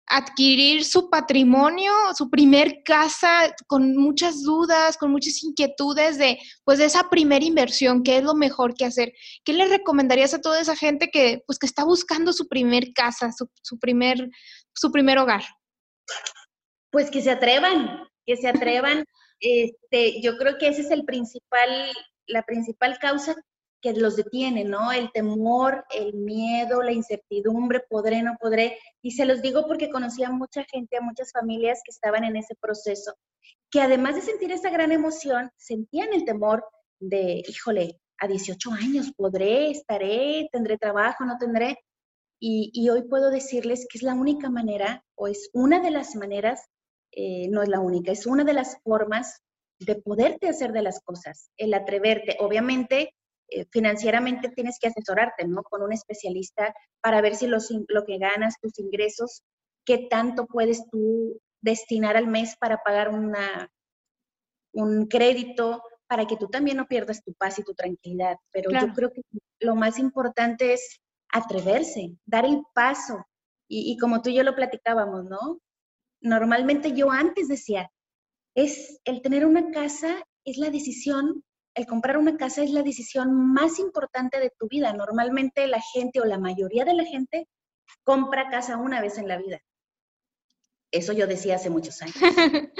adquirir 0.05 0.83
su 0.83 1.09
patrimonio, 1.09 1.91
su 2.15 2.29
primer 2.29 2.83
casa, 2.83 3.53
con 3.67 3.95
muchas 3.95 4.43
dudas, 4.43 4.97
con 4.97 5.11
muchas 5.11 5.41
inquietudes 5.43 6.17
de, 6.17 6.37
pues, 6.65 6.79
esa 6.79 7.09
primera 7.09 7.43
inversión, 7.43 8.03
qué 8.03 8.17
es 8.17 8.23
lo 8.23 8.35
mejor 8.35 8.75
que 8.75 8.85
hacer. 8.85 9.13
¿Qué 9.43 9.53
le 9.53 9.65
recomendarías 9.67 10.33
a 10.33 10.41
toda 10.41 10.59
esa 10.59 10.75
gente 10.75 11.09
que, 11.11 11.41
pues, 11.47 11.57
que 11.57 11.65
está 11.65 11.83
buscando 11.85 12.33
su 12.33 12.47
primer 12.47 12.93
casa, 12.93 13.31
su, 13.31 13.49
su 13.61 13.79
primer, 13.79 14.29
su 14.73 14.91
primer 14.91 15.17
hogar? 15.17 15.43
Pues 16.91 17.09
que 17.09 17.21
se 17.21 17.31
atrevan, 17.31 18.07
que 18.25 18.37
se 18.37 18.47
atrevan. 18.47 19.05
Este, 19.43 20.21
yo 20.21 20.37
creo 20.37 20.57
que 20.57 20.69
ese 20.69 20.81
es 20.81 20.91
el 20.91 21.03
principal, 21.03 21.69
la 22.27 22.43
principal 22.43 22.97
causa 22.97 23.35
que 23.81 23.91
los 23.91 24.15
detiene, 24.15 24.63
¿no? 24.63 24.93
El 24.93 25.11
temor, 25.11 25.83
el 25.93 26.13
miedo, 26.13 26.81
la 26.81 26.93
incertidumbre, 26.93 27.81
podré, 27.89 28.23
no 28.23 28.37
podré. 28.39 28.79
Y 29.01 29.11
se 29.11 29.25
los 29.25 29.41
digo 29.41 29.67
porque 29.67 29.89
conocí 29.89 30.23
a 30.23 30.29
mucha 30.29 30.63
gente, 30.71 30.95
a 30.95 31.01
muchas 31.01 31.33
familias 31.33 31.81
que 31.83 31.91
estaban 31.91 32.23
en 32.23 32.37
ese 32.37 32.55
proceso, 32.55 33.13
que 33.69 33.81
además 33.81 34.15
de 34.15 34.21
sentir 34.21 34.53
esa 34.53 34.69
gran 34.69 34.93
emoción, 34.93 35.51
sentían 35.57 36.13
el 36.13 36.23
temor 36.23 36.65
de, 37.01 37.43
híjole, 37.45 37.99
a 38.19 38.27
18 38.27 38.71
años 38.71 39.11
podré, 39.17 39.71
estaré, 39.71 40.47
tendré 40.53 40.77
trabajo, 40.77 41.25
no 41.25 41.37
tendré. 41.37 41.77
Y, 42.39 42.71
y 42.73 42.89
hoy 42.89 43.03
puedo 43.09 43.29
decirles 43.29 43.85
que 43.89 43.97
es 43.97 44.03
la 44.03 44.13
única 44.13 44.49
manera, 44.49 45.03
o 45.15 45.27
es 45.27 45.49
una 45.51 45.81
de 45.81 45.91
las 45.91 46.15
maneras, 46.15 46.61
eh, 47.15 47.47
no 47.49 47.61
es 47.61 47.69
la 47.69 47.79
única, 47.79 48.11
es 48.11 48.25
una 48.25 48.43
de 48.43 48.53
las 48.53 48.77
formas 48.83 49.41
de 49.79 49.95
poderte 49.95 50.47
hacer 50.47 50.71
de 50.71 50.81
las 50.81 50.99
cosas, 51.01 51.51
el 51.57 51.73
atreverte. 51.73 52.37
Obviamente, 52.39 53.13
eh, 53.49 53.65
financieramente 53.71 54.49
tienes 54.49 54.79
que 54.79 54.87
asesorarte, 54.87 55.47
¿no? 55.47 55.63
Con 55.63 55.83
un 55.83 55.93
especialista 55.93 56.73
para 57.01 57.21
ver 57.21 57.35
si 57.35 57.47
los, 57.47 57.69
lo 57.87 58.05
que 58.05 58.17
ganas, 58.17 58.55
tus 58.59 58.79
ingresos, 58.79 59.43
qué 59.85 60.07
tanto 60.09 60.47
puedes 60.47 60.89
tú 60.89 61.39
destinar 61.61 62.17
al 62.17 62.27
mes 62.27 62.55
para 62.59 62.81
pagar 62.81 63.09
una, 63.09 63.69
un 64.73 65.07
crédito, 65.07 65.83
para 66.07 66.25
que 66.25 66.37
tú 66.37 66.47
también 66.47 66.77
no 66.77 66.87
pierdas 66.87 67.23
tu 67.23 67.33
paz 67.33 67.59
y 67.59 67.63
tu 67.63 67.73
tranquilidad. 67.73 68.37
Pero 68.51 68.71
yo 68.71 68.93
creo 68.93 69.11
que 69.11 69.21
lo 69.59 69.75
más 69.75 69.99
importante 69.99 70.73
es 70.73 70.99
atreverse, 71.29 72.15
dar 72.25 72.45
el 72.45 72.63
paso. 72.73 73.25
Y, 73.67 73.91
y, 73.91 73.97
como 73.97 74.21
tú 74.21 74.29
y 74.29 74.35
yo 74.35 74.43
lo 74.43 74.55
platicábamos, 74.55 75.25
¿no? 75.25 75.59
Normalmente 76.23 76.93
yo 76.93 77.11
antes 77.11 77.47
decía, 77.47 77.91
es 78.55 78.99
el 79.05 79.21
tener 79.21 79.45
una 79.45 79.69
casa 79.71 80.23
es 80.45 80.57
la 80.57 80.69
decisión 80.69 81.43
el 81.75 81.87
comprar 81.87 82.17
una 82.17 82.37
casa 82.37 82.63
es 82.63 82.71
la 82.71 82.83
decisión 82.83 83.33
más 83.33 83.79
importante 83.79 84.39
de 84.39 84.51
tu 84.57 84.67
vida. 84.67 84.93
Normalmente 84.93 85.67
la 85.67 85.81
gente 85.93 86.21
o 86.21 86.25
la 86.25 86.37
mayoría 86.37 86.85
de 86.85 86.93
la 86.93 87.05
gente 87.05 87.47
compra 88.03 88.49
casa 88.49 88.77
una 88.77 89.01
vez 89.01 89.17
en 89.17 89.27
la 89.27 89.37
vida. 89.37 89.59
Eso 90.91 91.13
yo 91.13 91.25
decía 91.25 91.55
hace 91.55 91.69
muchos 91.69 92.01
años. 92.01 92.15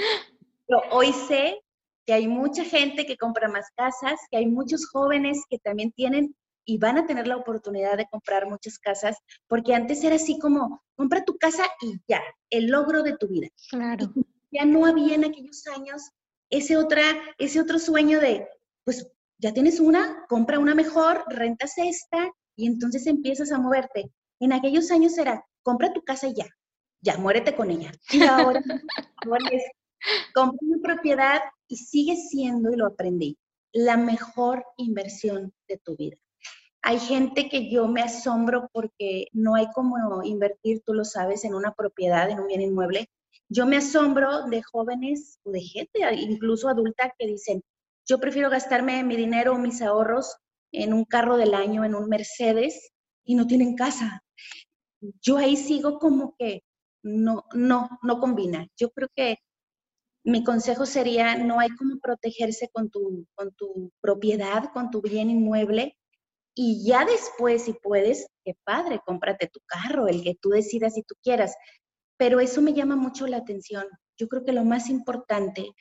Pero 0.66 0.80
hoy 0.92 1.12
sé 1.12 1.60
que 2.06 2.12
hay 2.12 2.28
mucha 2.28 2.64
gente 2.64 3.06
que 3.06 3.16
compra 3.16 3.48
más 3.48 3.66
casas, 3.74 4.20
que 4.30 4.36
hay 4.36 4.46
muchos 4.46 4.88
jóvenes 4.88 5.42
que 5.48 5.58
también 5.58 5.90
tienen 5.92 6.36
y 6.64 6.78
van 6.78 6.98
a 6.98 7.06
tener 7.06 7.26
la 7.26 7.36
oportunidad 7.36 7.96
de 7.96 8.08
comprar 8.08 8.48
muchas 8.48 8.78
casas, 8.78 9.16
porque 9.46 9.74
antes 9.74 10.02
era 10.02 10.16
así 10.16 10.38
como, 10.38 10.82
compra 10.96 11.24
tu 11.24 11.36
casa 11.36 11.64
y 11.80 12.00
ya, 12.08 12.22
el 12.50 12.66
logro 12.66 13.02
de 13.02 13.16
tu 13.16 13.28
vida. 13.28 13.48
Claro. 13.70 14.12
ya 14.50 14.64
no 14.64 14.86
había 14.86 15.14
en 15.14 15.24
aquellos 15.24 15.66
años 15.66 16.10
ese, 16.50 16.76
otra, 16.76 17.02
ese 17.38 17.60
otro 17.60 17.78
sueño 17.78 18.20
de, 18.20 18.48
pues 18.84 19.06
ya 19.38 19.52
tienes 19.52 19.80
una, 19.80 20.24
compra 20.28 20.58
una 20.58 20.74
mejor, 20.74 21.24
rentas 21.28 21.76
esta 21.76 22.30
y 22.56 22.66
entonces 22.66 23.06
empiezas 23.06 23.52
a 23.52 23.58
moverte. 23.58 24.10
En 24.40 24.52
aquellos 24.52 24.90
años 24.90 25.18
era, 25.18 25.44
compra 25.62 25.92
tu 25.92 26.02
casa 26.02 26.28
y 26.28 26.34
ya, 26.34 26.46
ya, 27.00 27.18
muérete 27.18 27.54
con 27.54 27.70
ella. 27.70 27.92
Y 28.10 28.22
ahora, 28.22 28.62
ahora 29.26 29.48
es, 29.50 29.62
compra 30.34 30.58
una 30.60 30.82
propiedad 30.82 31.40
y 31.68 31.76
sigue 31.76 32.16
siendo, 32.16 32.70
y 32.72 32.76
lo 32.76 32.86
aprendí, 32.86 33.36
la 33.72 33.96
mejor 33.96 34.64
inversión 34.76 35.52
de 35.68 35.78
tu 35.78 35.96
vida. 35.96 36.16
Hay 36.86 36.98
gente 36.98 37.48
que 37.48 37.70
yo 37.70 37.88
me 37.88 38.02
asombro 38.02 38.68
porque 38.70 39.28
no 39.32 39.54
hay 39.54 39.68
como 39.72 40.22
invertir, 40.22 40.82
tú 40.84 40.92
lo 40.92 41.06
sabes, 41.06 41.42
en 41.46 41.54
una 41.54 41.72
propiedad, 41.72 42.28
en 42.28 42.40
un 42.40 42.46
bien 42.46 42.60
inmueble. 42.60 43.08
Yo 43.48 43.64
me 43.64 43.78
asombro 43.78 44.42
de 44.48 44.62
jóvenes 44.62 45.40
o 45.44 45.50
de 45.50 45.62
gente, 45.62 46.00
incluso 46.14 46.68
adulta, 46.68 47.14
que 47.18 47.26
dicen, 47.26 47.62
yo 48.06 48.20
prefiero 48.20 48.50
gastarme 48.50 49.02
mi 49.02 49.16
dinero 49.16 49.54
o 49.54 49.58
mis 49.58 49.80
ahorros 49.80 50.36
en 50.72 50.92
un 50.92 51.06
carro 51.06 51.38
del 51.38 51.54
año, 51.54 51.86
en 51.86 51.94
un 51.94 52.06
Mercedes, 52.06 52.92
y 53.24 53.34
no 53.34 53.46
tienen 53.46 53.76
casa. 53.76 54.22
Yo 55.22 55.38
ahí 55.38 55.56
sigo 55.56 55.98
como 55.98 56.36
que 56.38 56.64
no, 57.02 57.44
no, 57.54 57.88
no 58.02 58.20
combina. 58.20 58.68
Yo 58.76 58.90
creo 58.90 59.08
que 59.16 59.38
mi 60.22 60.44
consejo 60.44 60.84
sería, 60.84 61.38
no 61.38 61.60
hay 61.60 61.70
como 61.70 61.98
protegerse 61.98 62.68
con 62.70 62.90
tu, 62.90 63.26
con 63.34 63.54
tu 63.54 63.90
propiedad, 64.02 64.64
con 64.74 64.90
tu 64.90 65.00
bien 65.00 65.30
inmueble, 65.30 65.96
y 66.54 66.86
ya 66.86 67.04
después, 67.04 67.64
si 67.64 67.72
puedes, 67.72 68.28
qué 68.44 68.54
padre, 68.64 69.00
cómprate 69.04 69.48
tu 69.48 69.60
carro, 69.66 70.06
el 70.06 70.22
que 70.22 70.36
tú 70.40 70.50
decidas 70.50 70.94
si 70.94 71.02
tú 71.02 71.14
quieras. 71.22 71.56
Pero 72.16 72.40
eso 72.40 72.62
me 72.62 72.72
llama 72.72 72.94
mucho 72.96 73.26
la 73.26 73.38
atención. 73.38 73.86
Yo 74.16 74.28
creo 74.28 74.44
que 74.44 74.52
lo 74.52 74.64
más 74.64 74.88
importante 74.88 75.72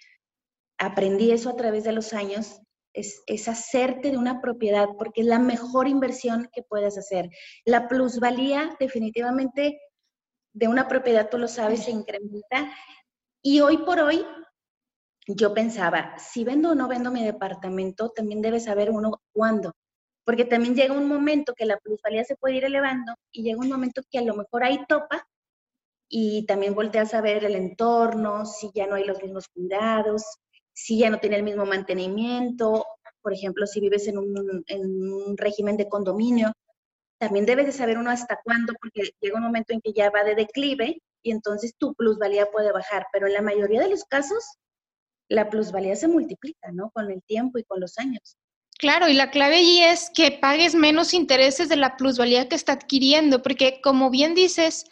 aprendí 0.79 1.31
eso 1.31 1.49
a 1.49 1.55
través 1.55 1.83
de 1.83 1.91
los 1.91 2.13
años, 2.13 2.59
es, 2.93 3.47
hacerte 3.47 4.11
de 4.11 4.17
una 4.17 4.41
propiedad 4.41 4.87
porque 4.97 5.21
es 5.21 5.27
la 5.27 5.39
mejor 5.39 5.87
inversión 5.87 6.49
que 6.53 6.63
puedes 6.63 6.97
hacer. 6.97 7.29
La 7.65 7.87
plusvalía 7.87 8.75
definitivamente 8.79 9.79
de 10.53 10.67
una 10.67 10.87
propiedad, 10.87 11.29
tú 11.29 11.37
lo 11.37 11.47
sabes, 11.47 11.83
se 11.85 11.91
incrementa. 11.91 12.71
Y 13.41 13.61
hoy 13.61 13.77
por 13.77 13.99
hoy, 13.99 14.25
yo 15.27 15.53
pensaba, 15.53 16.17
si 16.17 16.43
vendo 16.43 16.71
o 16.71 16.75
no 16.75 16.87
vendo 16.87 17.11
mi 17.11 17.23
departamento, 17.23 18.09
también 18.09 18.41
debe 18.41 18.59
saber 18.59 18.91
uno 18.91 19.21
cuándo. 19.31 19.73
Porque 20.25 20.45
también 20.45 20.75
llega 20.75 20.93
un 20.93 21.07
momento 21.07 21.53
que 21.53 21.65
la 21.65 21.77
plusvalía 21.77 22.23
se 22.23 22.35
puede 22.35 22.55
ir 22.55 22.65
elevando 22.65 23.13
y 23.31 23.43
llega 23.43 23.59
un 23.59 23.69
momento 23.69 24.01
que 24.09 24.19
a 24.19 24.23
lo 24.23 24.35
mejor 24.35 24.63
ahí 24.63 24.79
topa 24.87 25.27
y 26.07 26.45
también 26.45 26.75
volteas 26.75 27.13
a 27.13 27.21
ver 27.21 27.43
el 27.43 27.55
entorno, 27.55 28.45
si 28.45 28.71
ya 28.73 28.87
no 28.87 28.95
hay 28.95 29.03
los 29.03 29.21
mismos 29.21 29.47
cuidados, 29.49 30.23
si 30.71 30.99
ya 30.99 31.09
no 31.09 31.19
tiene 31.19 31.37
el 31.37 31.43
mismo 31.43 31.65
mantenimiento, 31.65 32.85
por 33.23 33.33
ejemplo, 33.33 33.65
si 33.65 33.79
vives 33.79 34.07
en 34.07 34.17
un, 34.17 35.37
régimen 35.37 35.77
de 35.77 35.89
condominio, 35.89 36.51
también 37.17 37.45
debes 37.45 37.65
de 37.65 37.71
saber 37.71 37.97
uno 37.97 38.11
hasta 38.11 38.39
cuándo, 38.43 38.73
porque 38.79 39.11
llega 39.21 39.37
un 39.37 39.43
momento 39.43 39.73
en 39.73 39.81
que 39.81 39.93
ya 39.93 40.11
va 40.11 40.23
de 40.23 40.35
declive 40.35 41.01
y 41.23 41.31
entonces 41.31 41.73
tu 41.77 41.95
plusvalía 41.95 42.51
puede 42.51 42.71
bajar, 42.71 43.07
pero 43.13 43.27
en 43.27 43.33
la 43.33 43.41
mayoría 43.41 43.81
de 43.81 43.89
los 43.89 44.03
casos 44.03 44.57
la 45.29 45.49
plusvalía 45.49 45.95
se 45.95 46.09
multiplica, 46.09 46.71
¿no? 46.73 46.91
Con 46.91 47.09
el 47.09 47.23
tiempo 47.23 47.57
y 47.57 47.63
con 47.63 47.79
los 47.79 47.97
años. 47.97 48.37
Claro, 48.77 49.07
y 49.07 49.13
la 49.13 49.31
clave 49.31 49.57
allí 49.57 49.81
es 49.81 50.09
que 50.13 50.31
pagues 50.31 50.75
menos 50.75 51.13
intereses 51.13 51.69
de 51.69 51.75
la 51.75 51.95
plusvalía 51.95 52.49
que 52.49 52.55
está 52.55 52.73
adquiriendo, 52.73 53.41
porque 53.41 53.79
como 53.81 54.09
bien 54.09 54.33
dices, 54.33 54.85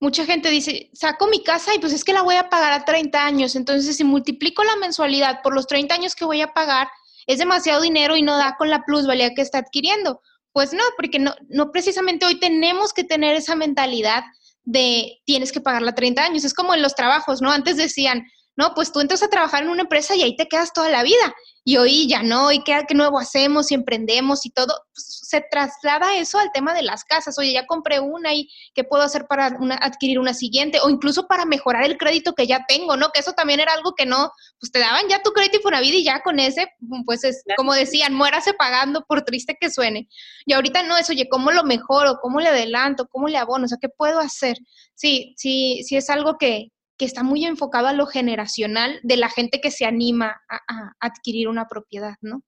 mucha 0.00 0.24
gente 0.24 0.50
dice, 0.50 0.90
saco 0.92 1.26
mi 1.26 1.42
casa 1.42 1.74
y 1.74 1.78
pues 1.78 1.92
es 1.92 2.04
que 2.04 2.12
la 2.12 2.22
voy 2.22 2.36
a 2.36 2.48
pagar 2.48 2.72
a 2.72 2.84
30 2.84 3.24
años, 3.24 3.56
entonces 3.56 3.96
si 3.96 4.04
multiplico 4.04 4.62
la 4.64 4.76
mensualidad 4.76 5.42
por 5.42 5.54
los 5.54 5.66
30 5.66 5.94
años 5.94 6.14
que 6.14 6.24
voy 6.24 6.40
a 6.40 6.52
pagar, 6.54 6.88
es 7.26 7.38
demasiado 7.38 7.82
dinero 7.82 8.16
y 8.16 8.22
no 8.22 8.36
da 8.36 8.56
con 8.56 8.70
la 8.70 8.84
plusvalía 8.84 9.34
que 9.34 9.42
está 9.42 9.58
adquiriendo. 9.58 10.20
Pues 10.52 10.72
no, 10.72 10.82
porque 10.96 11.18
no, 11.18 11.34
no 11.48 11.72
precisamente 11.72 12.26
hoy 12.26 12.38
tenemos 12.38 12.92
que 12.92 13.02
tener 13.02 13.34
esa 13.34 13.56
mentalidad 13.56 14.24
de 14.62 15.20
tienes 15.24 15.52
que 15.52 15.60
pagarla 15.60 15.94
30 15.94 16.22
años. 16.22 16.44
Es 16.44 16.54
como 16.54 16.74
en 16.74 16.82
los 16.82 16.94
trabajos, 16.94 17.42
¿no? 17.42 17.50
Antes 17.50 17.76
decían, 17.76 18.24
no, 18.56 18.72
pues 18.74 18.92
tú 18.92 19.00
entras 19.00 19.22
a 19.22 19.28
trabajar 19.28 19.62
en 19.62 19.70
una 19.70 19.82
empresa 19.82 20.14
y 20.14 20.22
ahí 20.22 20.36
te 20.36 20.46
quedas 20.46 20.72
toda 20.72 20.88
la 20.88 21.02
vida. 21.02 21.34
Y 21.66 21.78
hoy 21.78 22.06
ya 22.06 22.22
no, 22.22 22.52
y 22.52 22.62
qué, 22.62 22.84
qué 22.86 22.94
nuevo 22.94 23.18
hacemos 23.18 23.70
y 23.70 23.74
emprendemos 23.74 24.44
y 24.44 24.50
todo. 24.50 24.74
Pues, 24.94 25.20
se 25.24 25.42
traslada 25.50 26.16
eso 26.16 26.38
al 26.38 26.52
tema 26.52 26.74
de 26.74 26.82
las 26.82 27.04
casas. 27.04 27.38
Oye, 27.38 27.52
ya 27.52 27.66
compré 27.66 28.00
una 28.00 28.34
y 28.34 28.48
qué 28.74 28.84
puedo 28.84 29.02
hacer 29.02 29.26
para 29.26 29.46
adquirir 29.80 30.18
una 30.18 30.34
siguiente 30.34 30.78
o 30.80 30.90
incluso 30.90 31.26
para 31.26 31.46
mejorar 31.46 31.84
el 31.84 31.96
crédito 31.96 32.34
que 32.34 32.46
ya 32.46 32.64
tengo, 32.68 32.96
¿no? 32.96 33.08
Que 33.08 33.20
eso 33.20 33.32
también 33.32 33.60
era 33.60 33.72
algo 33.72 33.94
que 33.94 34.06
no, 34.06 34.30
pues 34.60 34.70
te 34.70 34.78
daban 34.78 35.08
ya 35.08 35.22
tu 35.22 35.32
crédito 35.32 35.58
vida 35.80 35.96
y 35.96 36.04
ya 36.04 36.20
con 36.20 36.38
ese, 36.38 36.68
pues 37.04 37.24
es 37.24 37.42
como 37.56 37.74
decían, 37.74 38.14
muérase 38.14 38.54
pagando 38.54 39.04
por 39.06 39.22
triste 39.22 39.56
que 39.60 39.70
suene. 39.70 40.08
Y 40.46 40.52
ahorita 40.52 40.82
no 40.82 40.96
es, 40.96 41.08
oye, 41.10 41.28
¿cómo 41.28 41.50
lo 41.50 41.64
mejoro? 41.64 42.18
¿Cómo 42.20 42.40
le 42.40 42.48
adelanto? 42.48 43.08
¿Cómo 43.08 43.28
le 43.28 43.38
abono? 43.38 43.64
O 43.64 43.68
sea, 43.68 43.78
¿qué 43.80 43.88
puedo 43.88 44.20
hacer? 44.20 44.58
Sí, 44.94 45.34
sí, 45.36 45.82
sí 45.84 45.96
es 45.96 46.10
algo 46.10 46.36
que, 46.38 46.70
que 46.96 47.04
está 47.04 47.22
muy 47.22 47.44
enfocado 47.44 47.88
a 47.88 47.92
lo 47.92 48.06
generacional 48.06 49.00
de 49.02 49.16
la 49.16 49.28
gente 49.28 49.60
que 49.60 49.70
se 49.70 49.84
anima 49.84 50.40
a, 50.48 50.92
adquirir 51.00 51.48
una 51.48 51.66
propiedad, 51.66 52.14
¿no? 52.20 52.42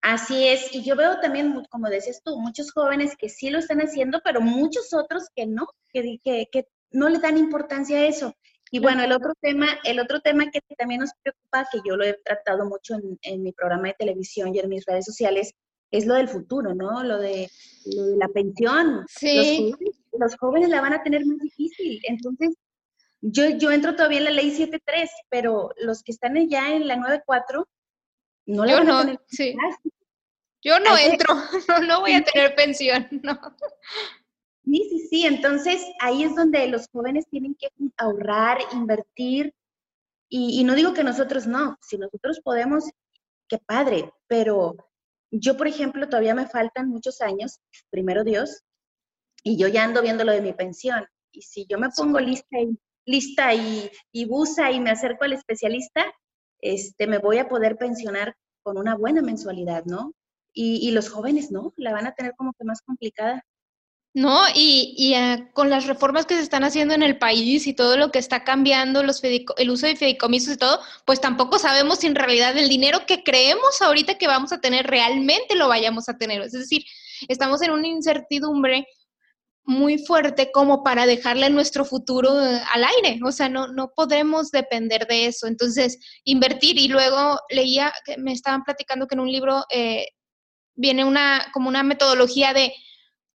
Así 0.00 0.48
es, 0.48 0.74
y 0.74 0.82
yo 0.82 0.96
veo 0.96 1.20
también, 1.20 1.62
como 1.70 1.88
decías 1.88 2.22
tú, 2.24 2.36
muchos 2.40 2.72
jóvenes 2.72 3.14
que 3.16 3.28
sí 3.28 3.50
lo 3.50 3.58
están 3.58 3.78
haciendo, 3.78 4.20
pero 4.24 4.40
muchos 4.40 4.92
otros 4.92 5.28
que 5.34 5.46
no, 5.46 5.66
que, 5.92 6.18
que, 6.22 6.66
no 6.90 7.08
le 7.08 7.20
dan 7.20 7.38
importancia 7.38 7.98
a 7.98 8.06
eso. 8.06 8.34
Y 8.72 8.80
bueno, 8.80 9.04
el 9.04 9.12
otro 9.12 9.34
tema, 9.40 9.66
el 9.84 10.00
otro 10.00 10.20
tema 10.20 10.50
que 10.50 10.60
también 10.76 11.00
nos 11.02 11.10
preocupa, 11.22 11.68
que 11.70 11.78
yo 11.86 11.96
lo 11.96 12.04
he 12.04 12.18
tratado 12.24 12.64
mucho 12.64 12.96
en, 13.22 13.42
mi 13.42 13.52
programa 13.52 13.88
de 13.88 13.96
televisión 13.98 14.54
y 14.54 14.58
en 14.58 14.68
mis 14.70 14.84
redes 14.86 15.04
sociales, 15.04 15.54
es 15.90 16.06
lo 16.06 16.14
del 16.14 16.28
futuro, 16.28 16.74
¿no? 16.74 17.02
Lo 17.04 17.18
de, 17.18 17.50
la 18.16 18.28
pensión. 18.28 19.04
Sí. 19.08 19.72
Los 20.12 20.20
los 20.20 20.36
jóvenes 20.36 20.70
la 20.70 20.80
van 20.80 20.94
a 20.94 21.02
tener 21.02 21.24
muy 21.24 21.38
difícil. 21.38 22.00
Entonces, 22.08 22.56
yo, 23.22 23.48
yo 23.50 23.70
entro 23.70 23.94
todavía 23.94 24.18
en 24.18 24.24
la 24.24 24.30
ley 24.32 24.50
7.3, 24.50 25.08
pero 25.30 25.70
los 25.78 26.02
que 26.02 26.12
están 26.12 26.34
ya 26.48 26.74
en 26.74 26.88
la 26.88 26.96
9.4 26.96 27.64
no 28.46 28.64
la 28.64 28.72
yo 28.72 28.78
van 28.78 28.86
no, 28.86 28.98
a 28.98 29.00
tener. 29.02 29.20
Sí. 29.28 29.56
Yo 30.60 30.78
no 30.80 30.96
entro, 30.98 31.34
no, 31.86 32.00
voy 32.00 32.12
a 32.14 32.24
tener 32.24 32.54
pensión, 32.54 33.08
no. 33.22 33.38
Sí, 34.64 34.88
sí, 34.90 35.08
sí. 35.08 35.26
Entonces 35.26 35.84
ahí 36.00 36.24
es 36.24 36.34
donde 36.34 36.66
los 36.68 36.88
jóvenes 36.92 37.26
tienen 37.30 37.54
que 37.54 37.68
ahorrar, 37.96 38.58
invertir. 38.72 39.54
Y, 40.28 40.60
y 40.60 40.64
no 40.64 40.74
digo 40.74 40.92
que 40.92 41.04
nosotros 41.04 41.46
no, 41.46 41.76
si 41.80 41.98
nosotros 41.98 42.40
podemos, 42.42 42.84
qué 43.48 43.58
padre, 43.58 44.10
pero 44.26 44.76
yo, 45.30 45.56
por 45.56 45.66
ejemplo, 45.66 46.08
todavía 46.08 46.34
me 46.34 46.46
faltan 46.46 46.88
muchos 46.88 47.20
años, 47.20 47.60
primero 47.90 48.24
Dios, 48.24 48.62
y 49.42 49.58
yo 49.58 49.68
ya 49.68 49.84
ando 49.84 50.02
viendo 50.02 50.24
lo 50.24 50.32
de 50.32 50.42
mi 50.42 50.52
pensión. 50.52 51.06
Y 51.32 51.42
si 51.42 51.66
yo 51.66 51.78
me 51.78 51.90
pongo 51.90 52.20
lista 52.20 52.58
y 52.58 52.78
lista 53.04 53.54
y, 53.54 53.90
y 54.12 54.24
busa 54.24 54.70
y 54.70 54.80
me 54.80 54.90
acerco 54.90 55.24
al 55.24 55.32
especialista, 55.32 56.04
este, 56.62 57.06
me 57.06 57.18
voy 57.18 57.38
a 57.38 57.48
poder 57.48 57.76
pensionar 57.76 58.36
con 58.62 58.78
una 58.78 58.94
buena 58.94 59.20
mensualidad, 59.20 59.84
¿no? 59.84 60.14
Y, 60.54 60.90
los 60.90 61.08
jóvenes 61.08 61.50
no, 61.50 61.72
la 61.76 61.92
van 61.92 62.06
a 62.06 62.14
tener 62.14 62.34
como 62.36 62.52
que 62.52 62.64
más 62.64 62.82
complicada. 62.82 63.42
No, 64.14 64.42
y, 64.54 64.94
y 64.98 65.14
eh, 65.14 65.48
con 65.54 65.70
las 65.70 65.86
reformas 65.86 66.26
que 66.26 66.34
se 66.34 66.42
están 66.42 66.62
haciendo 66.62 66.92
en 66.92 67.02
el 67.02 67.18
país 67.18 67.66
y 67.66 67.72
todo 67.72 67.96
lo 67.96 68.10
que 68.10 68.18
está 68.18 68.44
cambiando, 68.44 69.02
los 69.02 69.24
el 69.24 69.70
uso 69.70 69.86
de 69.86 69.96
fideicomisos 69.96 70.54
y 70.54 70.58
todo, 70.58 70.80
pues 71.06 71.22
tampoco 71.22 71.58
sabemos 71.58 72.00
si 72.00 72.06
en 72.06 72.14
realidad 72.14 72.54
el 72.58 72.68
dinero 72.68 73.06
que 73.06 73.22
creemos 73.22 73.80
ahorita 73.80 74.18
que 74.18 74.26
vamos 74.26 74.52
a 74.52 74.60
tener 74.60 74.86
realmente 74.86 75.56
lo 75.56 75.68
vayamos 75.68 76.10
a 76.10 76.18
tener. 76.18 76.42
Es 76.42 76.52
decir, 76.52 76.84
estamos 77.28 77.62
en 77.62 77.70
una 77.70 77.88
incertidumbre 77.88 78.86
muy 79.64 79.98
fuerte 79.98 80.50
como 80.52 80.82
para 80.82 81.06
dejarle 81.06 81.48
nuestro 81.50 81.84
futuro 81.84 82.40
eh, 82.42 82.60
al 82.72 82.84
aire. 82.84 83.20
O 83.24 83.32
sea, 83.32 83.48
no, 83.48 83.68
no 83.68 83.92
podremos 83.94 84.50
depender 84.50 85.06
de 85.06 85.26
eso. 85.26 85.46
Entonces, 85.46 85.98
invertir. 86.24 86.78
Y 86.78 86.88
luego 86.88 87.38
leía, 87.48 87.92
me 88.18 88.32
estaban 88.32 88.64
platicando 88.64 89.06
que 89.06 89.14
en 89.14 89.20
un 89.20 89.30
libro 89.30 89.64
eh, 89.70 90.06
viene 90.74 91.04
una, 91.04 91.46
como 91.52 91.68
una 91.68 91.82
metodología 91.82 92.52
de 92.52 92.72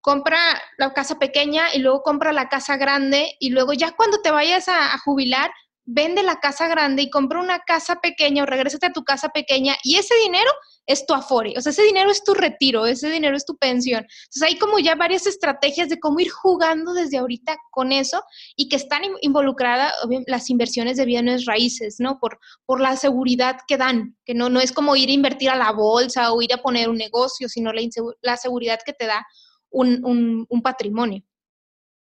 compra 0.01 0.39
la 0.77 0.93
casa 0.93 1.19
pequeña 1.19 1.65
y 1.73 1.79
luego 1.79 2.01
compra 2.01 2.31
la 2.31 2.49
casa 2.49 2.77
grande 2.77 3.35
y 3.39 3.49
luego 3.49 3.73
ya 3.73 3.91
cuando 3.91 4.21
te 4.21 4.31
vayas 4.31 4.69
a 4.69 4.97
jubilar, 4.99 5.51
vende 5.87 6.21
la 6.21 6.39
casa 6.39 6.67
grande 6.67 7.01
y 7.01 7.09
compra 7.09 7.39
una 7.39 7.59
casa 7.59 7.95
pequeña 8.01 8.43
o 8.43 8.45
regrésate 8.45 8.87
a 8.87 8.91
tu 8.91 9.05
casa 9.05 9.29
pequeña 9.29 9.75
y 9.83 9.95
ese 9.95 10.13
dinero 10.23 10.51
es 10.85 11.05
tu 11.05 11.13
afore, 11.13 11.53
o 11.57 11.61
sea, 11.61 11.71
ese 11.71 11.83
dinero 11.83 12.11
es 12.11 12.23
tu 12.23 12.33
retiro, 12.33 12.85
ese 12.85 13.09
dinero 13.09 13.35
es 13.35 13.45
tu 13.45 13.57
pensión. 13.57 14.05
Entonces 14.25 14.41
hay 14.41 14.57
como 14.57 14.79
ya 14.79 14.95
varias 14.95 15.27
estrategias 15.27 15.89
de 15.89 15.99
cómo 15.99 16.19
ir 16.19 16.29
jugando 16.29 16.93
desde 16.93 17.17
ahorita 17.17 17.57
con 17.71 17.91
eso 17.91 18.21
y 18.55 18.69
que 18.69 18.75
están 18.75 19.01
involucradas 19.21 19.93
las 20.27 20.49
inversiones 20.49 20.97
de 20.97 21.05
bienes 21.05 21.45
raíces, 21.45 21.97
¿no? 21.99 22.19
Por, 22.19 22.39
por 22.65 22.79
la 22.81 22.95
seguridad 22.95 23.57
que 23.67 23.77
dan, 23.77 24.17
que 24.25 24.33
no, 24.33 24.49
no 24.49 24.59
es 24.59 24.71
como 24.71 24.95
ir 24.95 25.09
a 25.09 25.13
invertir 25.13 25.49
a 25.49 25.57
la 25.57 25.71
bolsa 25.71 26.31
o 26.31 26.41
ir 26.41 26.53
a 26.53 26.61
poner 26.61 26.89
un 26.89 26.97
negocio, 26.97 27.47
sino 27.49 27.71
la, 27.71 27.81
la 28.21 28.37
seguridad 28.37 28.79
que 28.85 28.93
te 28.93 29.07
da 29.07 29.25
un, 29.69 30.45
un 30.49 30.61
patrimonio. 30.61 31.23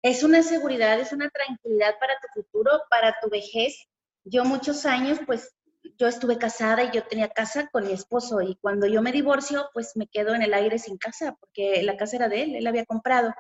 Es 0.06 0.22
una 0.22 0.44
seguridad, 0.44 1.00
es 1.00 1.12
una 1.14 1.32
tranquilidad 1.32 1.98
para 2.00 2.14
tu 2.20 2.40
futuro, 2.40 2.70
para 2.92 3.16
tu 3.20 3.28
vejez. 3.28 3.88
Yo 4.24 4.46
muchos 4.46 4.86
años, 4.86 5.18
pues 5.26 5.56
yo 5.98 6.06
estuve 6.06 6.38
casada 6.38 6.84
y 6.84 6.92
yo 6.92 7.04
tenía 7.08 7.28
casa 7.30 7.68
con 7.72 7.88
mi 7.88 7.94
esposo 7.94 8.40
y 8.40 8.56
cuando 8.62 8.86
yo 8.86 9.02
me 9.02 9.12
divorcio, 9.12 9.68
pues 9.74 9.94
me 9.96 10.06
quedo 10.06 10.36
en 10.36 10.44
el 10.44 10.54
aire 10.54 10.78
sin 10.78 10.98
casa 10.98 11.36
porque 11.40 11.82
la 11.82 11.98
casa 11.98 12.18
era 12.18 12.30
de 12.30 12.44
él, 12.44 12.56
él 12.56 12.68
había 12.68 12.86
comprado. 12.86 13.34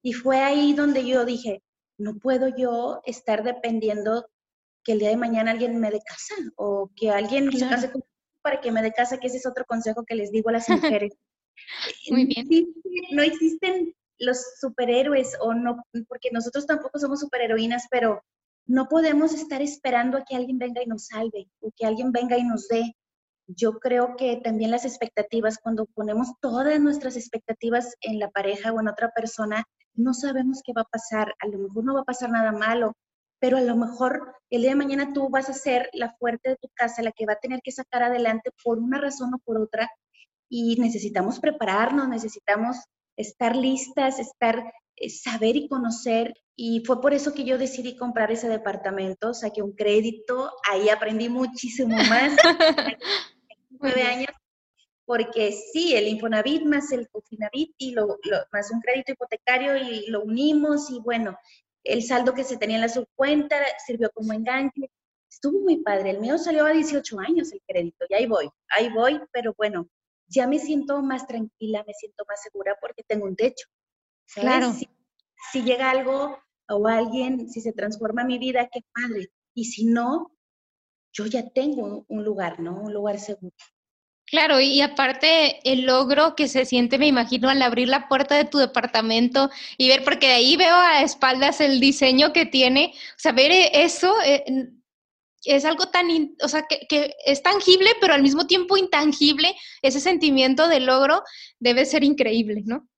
Y 0.00 0.12
fue 0.12 0.38
ahí 0.38 0.74
donde 0.74 1.04
yo 1.04 1.24
dije, 1.24 1.60
no 1.98 2.14
puedo 2.20 2.46
yo 2.56 3.00
estar 3.04 3.42
dependiendo 3.42 4.24
que 4.84 4.92
el 4.92 5.00
día 5.00 5.08
de 5.08 5.16
mañana 5.16 5.50
alguien 5.50 5.80
me 5.80 5.90
dé 5.90 5.98
casa 6.06 6.36
o 6.54 6.88
que 6.94 7.10
alguien 7.10 7.50
se 7.50 7.68
case 7.68 7.90
para 8.42 8.60
que 8.60 8.70
me 8.70 8.82
dé 8.82 8.92
casa, 8.92 9.18
que 9.18 9.26
ese 9.26 9.38
es 9.38 9.46
otro 9.46 9.64
consejo 9.64 10.04
que 10.04 10.14
les 10.14 10.30
digo 10.30 10.50
a 10.50 10.52
las 10.52 10.68
mujeres. 11.00 11.14
Muy 12.10 12.26
bien. 12.26 12.72
no 13.10 13.22
existen 13.22 13.92
los 14.18 14.38
superhéroes 14.60 15.36
o 15.40 15.54
no, 15.54 15.84
porque 16.08 16.30
nosotros 16.32 16.66
tampoco 16.66 16.98
somos 16.98 17.20
superheroínas, 17.20 17.86
pero 17.90 18.22
no 18.66 18.88
podemos 18.88 19.34
estar 19.34 19.60
esperando 19.60 20.18
a 20.18 20.24
que 20.24 20.36
alguien 20.36 20.58
venga 20.58 20.82
y 20.82 20.86
nos 20.86 21.06
salve 21.06 21.48
o 21.60 21.70
que 21.74 21.86
alguien 21.86 22.12
venga 22.12 22.38
y 22.38 22.44
nos 22.44 22.68
dé. 22.68 22.96
Yo 23.48 23.78
creo 23.80 24.16
que 24.16 24.40
también 24.42 24.70
las 24.70 24.84
expectativas, 24.84 25.58
cuando 25.58 25.86
ponemos 25.86 26.28
todas 26.40 26.80
nuestras 26.80 27.16
expectativas 27.16 27.96
en 28.00 28.18
la 28.18 28.30
pareja 28.30 28.72
o 28.72 28.80
en 28.80 28.88
otra 28.88 29.10
persona, 29.10 29.64
no 29.94 30.14
sabemos 30.14 30.62
qué 30.64 30.72
va 30.72 30.82
a 30.82 30.90
pasar. 30.90 31.34
A 31.40 31.48
lo 31.48 31.58
mejor 31.58 31.84
no 31.84 31.94
va 31.94 32.00
a 32.00 32.04
pasar 32.04 32.30
nada 32.30 32.52
malo, 32.52 32.94
pero 33.40 33.56
a 33.56 33.60
lo 33.60 33.76
mejor 33.76 34.36
el 34.50 34.62
día 34.62 34.70
de 34.70 34.76
mañana 34.76 35.12
tú 35.12 35.28
vas 35.28 35.48
a 35.48 35.54
ser 35.54 35.90
la 35.92 36.14
fuerte 36.14 36.50
de 36.50 36.56
tu 36.56 36.68
casa, 36.74 37.02
la 37.02 37.12
que 37.12 37.26
va 37.26 37.34
a 37.34 37.40
tener 37.40 37.60
que 37.62 37.72
sacar 37.72 38.04
adelante 38.04 38.50
por 38.62 38.78
una 38.78 39.00
razón 39.00 39.34
o 39.34 39.38
por 39.38 39.58
otra. 39.58 39.90
Y 40.48 40.76
necesitamos 40.76 41.40
prepararnos, 41.40 42.08
necesitamos 42.08 42.76
estar 43.16 43.56
listas, 43.56 44.18
estar, 44.18 44.72
eh, 44.96 45.10
saber 45.10 45.56
y 45.56 45.68
conocer 45.68 46.34
y 46.54 46.84
fue 46.84 47.00
por 47.00 47.14
eso 47.14 47.32
que 47.32 47.44
yo 47.44 47.58
decidí 47.58 47.96
comprar 47.96 48.30
ese 48.30 48.48
departamento, 48.48 49.32
saqué 49.32 49.62
un 49.62 49.72
crédito, 49.72 50.52
ahí 50.70 50.88
aprendí 50.90 51.28
muchísimo 51.28 51.96
más, 52.08 52.36
nueve 53.70 54.02
años, 54.02 54.34
porque 55.04 55.52
sí, 55.52 55.94
el 55.94 56.08
Infonavit 56.08 56.64
más 56.64 56.92
el 56.92 57.08
Cofinavit 57.08 57.74
y 57.78 57.92
lo, 57.92 58.18
más 58.52 58.70
un 58.70 58.80
crédito 58.80 59.12
hipotecario 59.12 59.76
y 59.76 60.06
lo 60.08 60.22
unimos 60.22 60.90
y 60.90 61.00
bueno, 61.00 61.36
el 61.84 62.02
saldo 62.02 62.34
que 62.34 62.44
se 62.44 62.58
tenía 62.58 62.76
en 62.76 62.82
la 62.82 62.88
subcuenta 62.88 63.56
sirvió 63.84 64.10
como 64.14 64.32
enganche. 64.32 64.90
Estuvo 65.28 65.60
muy 65.60 65.78
padre, 65.78 66.10
el 66.10 66.20
mío 66.20 66.38
salió 66.38 66.66
a 66.66 66.72
18 66.72 67.18
años 67.18 67.52
el 67.52 67.62
crédito 67.66 68.04
y 68.08 68.14
ahí 68.14 68.26
voy, 68.26 68.50
ahí 68.68 68.90
voy, 68.90 69.20
pero 69.32 69.54
bueno, 69.56 69.88
ya 70.34 70.46
me 70.46 70.58
siento 70.58 71.02
más 71.02 71.26
tranquila, 71.26 71.84
me 71.86 71.94
siento 71.94 72.24
más 72.28 72.42
segura 72.42 72.76
porque 72.80 73.02
tengo 73.06 73.26
un 73.26 73.36
techo. 73.36 73.66
Claro 74.34 74.74
si 75.50 75.62
llega 75.62 75.90
algo 75.90 76.38
o 76.68 76.86
alguien, 76.86 77.50
si 77.50 77.60
se 77.60 77.72
transforma 77.72 78.24
mi 78.24 78.38
vida, 78.38 78.68
qué 78.72 78.80
padre. 78.92 79.30
Y 79.54 79.66
si 79.66 79.84
no, 79.84 80.30
yo 81.12 81.26
ya 81.26 81.48
tengo 81.50 82.04
un 82.08 82.24
lugar, 82.24 82.60
¿no? 82.60 82.80
Un 82.80 82.92
lugar 82.92 83.18
seguro. 83.18 83.54
Claro, 84.24 84.60
y 84.60 84.80
aparte 84.80 85.60
el 85.70 85.82
logro 85.82 86.34
que 86.34 86.48
se 86.48 86.64
siente, 86.64 86.96
me 86.96 87.06
imagino, 87.06 87.50
al 87.50 87.60
abrir 87.60 87.88
la 87.88 88.08
puerta 88.08 88.34
de 88.34 88.46
tu 88.46 88.56
departamento 88.56 89.50
y 89.76 89.88
ver, 89.88 90.04
porque 90.04 90.28
de 90.28 90.34
ahí 90.34 90.56
veo 90.56 90.74
a 90.74 91.02
espaldas 91.02 91.60
el 91.60 91.80
diseño 91.80 92.32
que 92.32 92.46
tiene, 92.46 92.94
o 92.94 93.18
sea, 93.18 93.32
ver 93.32 93.50
eso 93.74 94.14
eh, 94.24 94.44
es 95.44 95.64
algo 95.64 95.86
tan, 95.86 96.06
o 96.42 96.48
sea, 96.48 96.66
que, 96.68 96.86
que, 96.88 97.14
es 97.24 97.42
tangible, 97.42 97.90
pero 98.00 98.14
al 98.14 98.22
mismo 98.22 98.46
tiempo 98.46 98.76
intangible, 98.76 99.54
ese 99.82 100.00
sentimiento 100.00 100.68
de 100.68 100.80
logro 100.80 101.22
debe 101.58 101.84
ser 101.84 102.04
increíble, 102.04 102.62
¿no? 102.64 102.88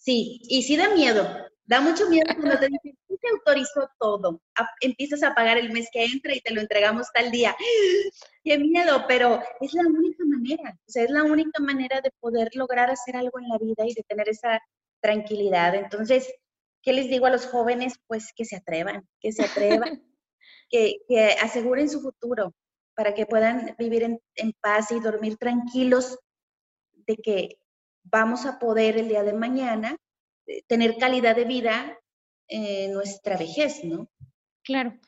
Sí, 0.00 0.40
y 0.48 0.62
sí 0.62 0.76
da 0.76 0.94
miedo, 0.94 1.26
Da 1.66 1.80
mucho 1.80 2.08
miedo 2.08 2.32
cuando 2.36 2.58
te 2.60 2.68
dicen, 2.68 2.96
te 3.20 3.28
autorizó 3.28 3.90
todo. 3.98 4.40
empiezas 4.80 5.22
a 5.24 5.34
pagar 5.34 5.58
el 5.58 5.72
mes 5.72 5.88
que 5.92 6.04
entra 6.04 6.32
y 6.34 6.40
te 6.40 6.54
lo 6.54 6.60
entregamos 6.60 7.08
tal 7.12 7.32
día. 7.32 7.56
¡Qué 8.44 8.56
miedo! 8.58 9.04
Pero 9.08 9.42
es 9.60 9.74
la 9.74 9.82
única 9.82 10.24
manera, 10.24 10.78
o 10.86 10.90
sea, 10.90 11.02
es 11.02 11.10
la 11.10 11.24
única 11.24 11.60
manera 11.60 12.00
de 12.00 12.12
poder 12.20 12.50
lograr 12.54 12.88
hacer 12.88 13.16
algo 13.16 13.40
en 13.40 13.48
la 13.48 13.58
vida 13.58 13.84
y 13.84 13.94
de 13.94 14.04
tener 14.04 14.28
esa 14.28 14.60
tranquilidad. 15.00 15.74
Entonces, 15.74 16.32
¿qué 16.82 16.92
les 16.92 17.08
digo 17.08 17.26
a 17.26 17.30
los 17.30 17.46
jóvenes? 17.46 17.94
Pues 18.06 18.32
que 18.34 18.44
se 18.44 18.56
atrevan, 18.56 19.08
que 19.20 19.32
se 19.32 19.44
atrevan, 19.44 20.02
que, 20.68 20.98
aseguren 21.40 21.88
su 21.88 22.00
futuro 22.00 22.54
para 22.94 23.14
que 23.14 23.26
puedan 23.26 23.74
vivir 23.78 24.02
en, 24.02 24.52
paz 24.60 24.90
y 24.90 25.00
dormir 25.00 25.36
tranquilos 25.36 26.18
de 26.92 27.16
que 27.16 27.58
vamos 28.04 28.46
a 28.46 28.58
poder 28.58 28.96
el 28.96 29.08
día 29.08 29.22
de 29.22 29.32
mañana 29.32 29.96
eh, 30.46 30.62
tener 30.66 30.96
calidad 30.96 31.36
de 31.36 31.44
vida 31.44 31.98
en 32.48 32.92
nuestra 32.92 33.36
vejez, 33.36 33.84
¿no? 33.84 34.08
Claro. 34.62 34.98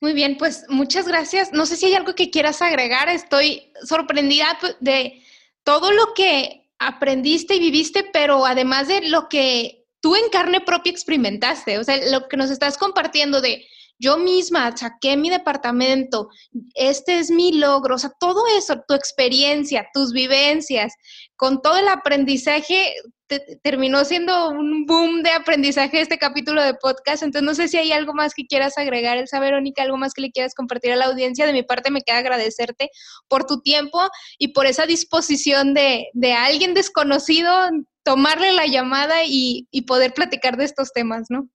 Muy 0.00 0.12
bien, 0.12 0.36
pues 0.36 0.64
muchas 0.68 1.08
gracias. 1.08 1.52
No 1.52 1.66
sé 1.66 1.76
si 1.76 1.86
hay 1.86 1.94
algo 1.94 2.14
que 2.14 2.30
quieras 2.30 2.62
agregar. 2.62 3.08
Estoy 3.08 3.72
sorprendida 3.82 4.58
de 4.78 5.22
todo 5.64 5.90
lo 5.90 6.14
que 6.14 6.70
aprendiste 6.78 7.56
y 7.56 7.60
viviste, 7.60 8.04
pero 8.12 8.46
además 8.46 8.86
de 8.86 9.08
lo 9.08 9.28
que 9.28 9.86
tú 10.00 10.14
en 10.14 10.30
carne 10.30 10.60
propia 10.60 10.92
experimentaste, 10.92 11.78
o 11.78 11.84
sea, 11.84 11.96
lo 12.10 12.28
que 12.28 12.36
nos 12.36 12.50
estás 12.50 12.78
compartiendo 12.78 13.40
de 13.40 13.66
yo 13.98 14.18
misma 14.18 14.76
saqué 14.76 15.16
mi 15.16 15.30
departamento, 15.30 16.28
este 16.74 17.18
es 17.18 17.30
mi 17.30 17.52
logro, 17.52 17.96
o 17.96 17.98
sea, 17.98 18.10
todo 18.18 18.44
eso, 18.56 18.82
tu 18.86 18.94
experiencia, 18.94 19.88
tus 19.92 20.12
vivencias, 20.12 20.94
con 21.36 21.60
todo 21.62 21.78
el 21.78 21.88
aprendizaje, 21.88 22.94
terminó 23.62 24.04
siendo 24.04 24.48
un 24.48 24.86
boom 24.86 25.22
de 25.22 25.30
aprendizaje 25.30 26.00
este 26.00 26.18
capítulo 26.18 26.62
de 26.62 26.74
podcast. 26.74 27.22
Entonces, 27.22 27.46
no 27.46 27.54
sé 27.54 27.68
si 27.68 27.76
hay 27.76 27.92
algo 27.92 28.14
más 28.14 28.32
que 28.34 28.46
quieras 28.46 28.78
agregar, 28.78 29.18
Elsa 29.18 29.38
Verónica, 29.38 29.82
algo 29.82 29.98
más 29.98 30.14
que 30.14 30.22
le 30.22 30.30
quieras 30.30 30.54
compartir 30.54 30.92
a 30.92 30.96
la 30.96 31.06
audiencia. 31.06 31.46
De 31.46 31.52
mi 31.52 31.62
parte, 31.62 31.90
me 31.90 32.00
queda 32.00 32.18
agradecerte 32.18 32.90
por 33.28 33.44
tu 33.44 33.60
tiempo 33.60 34.00
y 34.38 34.48
por 34.48 34.66
esa 34.66 34.86
disposición 34.86 35.74
de, 35.74 36.08
de 36.14 36.32
alguien 36.32 36.74
desconocido 36.74 37.52
tomarle 38.02 38.52
la 38.52 38.66
llamada 38.66 39.24
y, 39.24 39.68
y 39.70 39.82
poder 39.82 40.14
platicar 40.14 40.56
de 40.56 40.64
estos 40.64 40.92
temas, 40.92 41.26
¿no? 41.28 41.48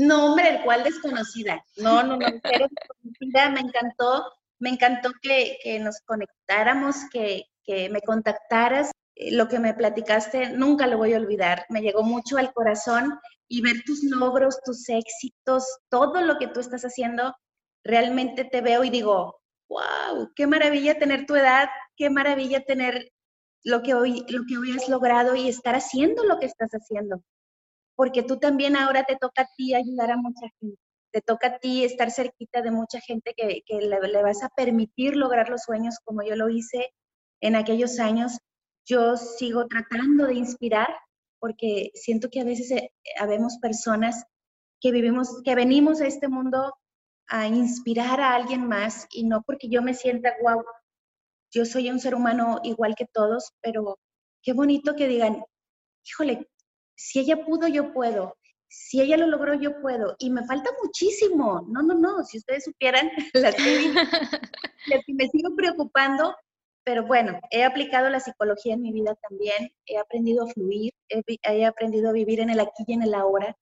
No, 0.00 0.26
hombre, 0.26 0.48
el 0.48 0.62
cual 0.62 0.82
desconocida. 0.82 1.62
No, 1.76 2.02
no, 2.02 2.16
no, 2.16 2.26
pero 2.42 2.66
desconocida. 2.70 3.50
Me 3.50 3.60
encantó, 3.60 4.32
me 4.58 4.70
encantó 4.70 5.10
que, 5.20 5.58
que 5.62 5.78
nos 5.78 6.00
conectáramos, 6.06 6.96
que, 7.12 7.44
que 7.64 7.90
me 7.90 8.00
contactaras. 8.00 8.90
Eh, 9.14 9.32
lo 9.32 9.46
que 9.48 9.58
me 9.58 9.74
platicaste, 9.74 10.50
nunca 10.50 10.86
lo 10.86 10.96
voy 10.96 11.12
a 11.12 11.18
olvidar. 11.18 11.66
Me 11.68 11.82
llegó 11.82 12.02
mucho 12.02 12.38
al 12.38 12.52
corazón 12.54 13.20
y 13.46 13.60
ver 13.60 13.82
tus 13.84 14.02
logros, 14.04 14.60
tus 14.64 14.88
éxitos, 14.88 15.64
todo 15.90 16.22
lo 16.22 16.38
que 16.38 16.48
tú 16.48 16.60
estás 16.60 16.82
haciendo, 16.82 17.34
realmente 17.84 18.44
te 18.44 18.62
veo 18.62 18.84
y 18.84 18.90
digo, 18.90 19.40
wow, 19.68 20.32
qué 20.34 20.46
maravilla 20.46 20.98
tener 20.98 21.26
tu 21.26 21.34
edad, 21.34 21.68
qué 21.96 22.08
maravilla 22.08 22.64
tener 22.64 23.12
lo 23.64 23.82
que 23.82 23.92
hoy, 23.92 24.24
lo 24.28 24.44
que 24.48 24.56
hoy 24.56 24.74
has 24.76 24.88
logrado 24.88 25.34
y 25.34 25.48
estar 25.48 25.74
haciendo 25.74 26.24
lo 26.24 26.38
que 26.38 26.46
estás 26.46 26.70
haciendo 26.70 27.22
porque 28.00 28.22
tú 28.22 28.38
también 28.38 28.78
ahora 28.78 29.04
te 29.04 29.16
toca 29.16 29.42
a 29.42 29.48
ti 29.58 29.74
ayudar 29.74 30.12
a 30.12 30.16
mucha 30.16 30.46
gente, 30.58 30.80
te 31.12 31.20
toca 31.20 31.48
a 31.48 31.58
ti 31.58 31.84
estar 31.84 32.10
cerquita 32.10 32.62
de 32.62 32.70
mucha 32.70 32.98
gente 32.98 33.34
que, 33.36 33.62
le, 33.78 34.22
vas 34.22 34.42
a 34.42 34.48
permitir 34.48 35.16
lograr 35.16 35.50
los 35.50 35.64
sueños 35.64 35.98
como 36.02 36.22
yo 36.22 36.34
lo 36.34 36.48
hice 36.48 36.94
en 37.42 37.56
aquellos 37.56 38.00
años. 38.00 38.38
Yo 38.86 39.18
sigo 39.18 39.66
tratando 39.66 40.28
de 40.28 40.32
inspirar 40.32 40.88
porque 41.40 41.90
siento 41.92 42.30
que 42.30 42.40
a 42.40 42.44
veces 42.44 42.70
eh, 42.70 42.90
habemos 43.18 43.58
personas 43.58 44.24
que 44.80 44.92
vivimos, 44.92 45.42
que 45.44 45.54
venimos 45.54 46.00
a 46.00 46.06
este 46.06 46.28
mundo 46.28 46.72
a 47.28 47.48
inspirar 47.48 48.18
a 48.22 48.34
alguien 48.34 48.66
más 48.66 49.08
y 49.10 49.24
no 49.24 49.42
porque 49.42 49.68
yo 49.68 49.82
me 49.82 49.92
sienta 49.92 50.32
guau, 50.40 50.64
yo 51.52 51.66
soy 51.66 51.90
un 51.90 52.00
ser 52.00 52.14
humano 52.14 52.60
igual 52.62 52.94
que 52.94 53.04
todos, 53.12 53.52
pero 53.60 53.98
qué 54.42 54.54
bonito 54.54 54.96
que 54.96 55.06
digan, 55.06 55.44
híjole, 56.02 56.48
si 57.00 57.20
ella 57.20 57.42
pudo, 57.44 57.66
yo 57.66 57.94
puedo. 57.94 58.36
Si 58.68 59.00
ella 59.00 59.16
lo 59.16 59.26
logró, 59.26 59.54
yo 59.54 59.80
puedo. 59.80 60.16
Y 60.18 60.30
me 60.30 60.44
falta 60.44 60.70
muchísimo. 60.82 61.66
No, 61.68 61.82
no, 61.82 61.94
no. 61.94 62.22
Si 62.24 62.38
ustedes 62.38 62.64
supieran 62.64 63.10
las 63.34 63.54
que, 63.54 63.92
me 65.08 65.28
sigo 65.28 65.56
preocupando, 65.56 66.36
pero 66.84 67.06
bueno, 67.06 67.40
he 67.50 67.64
aplicado 67.64 68.10
la 68.10 68.20
psicología 68.20 68.74
en 68.74 68.82
mi 68.82 68.92
vida 68.92 69.16
también. 69.28 69.72
He 69.86 69.96
aprendido 69.96 70.44
a 70.44 70.48
fluir, 70.48 70.92
he, 71.08 71.64
aprendido 71.64 72.10
a 72.10 72.12
vivir 72.12 72.40
en 72.40 72.50
el 72.50 72.60
aquí 72.60 72.84
y 72.86 72.92
en 72.92 73.02
el 73.02 73.14
ahora 73.14 73.56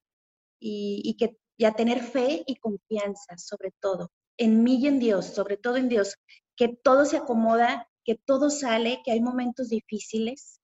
y, 0.60 1.16
que, 1.16 1.38
y 1.56 1.64
a 1.64 1.72
tener 1.72 2.00
fe 2.00 2.42
y 2.44 2.56
confianza, 2.56 3.38
sobre 3.38 3.72
todo, 3.80 4.10
en 4.36 4.64
mí 4.64 4.80
y 4.80 4.88
en 4.88 4.98
Dios, 4.98 5.26
sobre 5.26 5.56
todo 5.56 5.76
en 5.76 5.88
Dios, 5.88 6.16
que 6.56 6.68
todo 6.68 7.04
se 7.04 7.18
acomoda, 7.18 7.88
que 8.04 8.16
todo 8.16 8.50
sale, 8.50 9.00
que 9.04 9.12
hay 9.12 9.20
momentos 9.20 9.68
difíciles, 9.68 10.57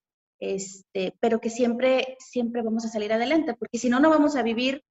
este, 0.53 1.17
pero 1.21 1.41
que 1.41 1.49
siempre, 1.49 2.17
siempre 2.19 2.63
vamos 2.63 2.85
a 2.85 2.89
salir 2.89 3.13
adelante, 3.13 3.55
porque 3.55 3.79
si 3.79 3.89
no, 3.89 3.99
no 3.99 4.11
vamos 4.11 4.37
a 4.37 4.43
vivir 4.43 4.83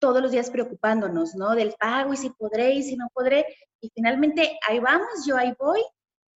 todos 0.00 0.22
los 0.22 0.32
días 0.32 0.50
preocupándonos, 0.50 1.34
¿no? 1.34 1.54
Del 1.54 1.74
pago 1.78 2.14
y 2.14 2.16
si 2.16 2.30
podré 2.30 2.72
y 2.72 2.82
si 2.82 2.96
no 2.96 3.08
podré. 3.12 3.44
Y 3.80 3.90
finalmente 3.94 4.58
ahí 4.66 4.80
vamos, 4.80 5.26
yo 5.26 5.36
ahí 5.36 5.54
voy. 5.58 5.80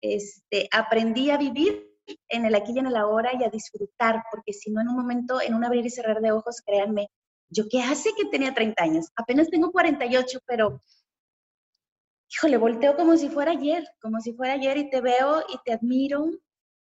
Este, 0.03 0.69
aprendí 0.71 1.31
a 1.31 1.39
vivir 1.39 1.89
en 2.29 2.45
el 2.45 2.55
aquí 2.55 2.73
y 2.75 2.79
en 2.79 2.87
el 2.87 2.97
ahora 2.97 3.31
y 3.39 3.43
a 3.45 3.51
disfrutar, 3.51 4.23
porque 4.31 4.53
si 4.53 4.71
no 4.71 4.81
en 4.81 4.89
un 4.89 4.97
momento, 4.97 5.41
en 5.41 5.55
un 5.55 5.65
abrir 5.65 5.85
y 5.87 5.91
cerrar 5.91 6.21
de 6.21 6.33
ojos, 6.33 6.63
créanme, 6.65 7.09
yo 7.51 7.65
qué 7.71 7.83
hace 7.83 8.11
que 8.17 8.27
tenía 8.27 8.55
30 8.55 8.83
años, 8.83 9.07
apenas 9.17 9.49
tengo 9.49 9.73
48, 9.73 10.41
pero 10.47 10.81
híjole, 12.31 12.59
volteo 12.59 12.97
como 12.97 13.17
si 13.17 13.29
fuera 13.29 13.53
ayer, 13.53 13.87
como 14.01 14.21
si 14.21 14.33
fuera 14.33 14.55
ayer 14.55 14.77
y 14.77 14.91
te 14.91 15.01
veo 15.01 15.43
y 15.49 15.59
te 15.65 15.73
admiro 15.73 16.31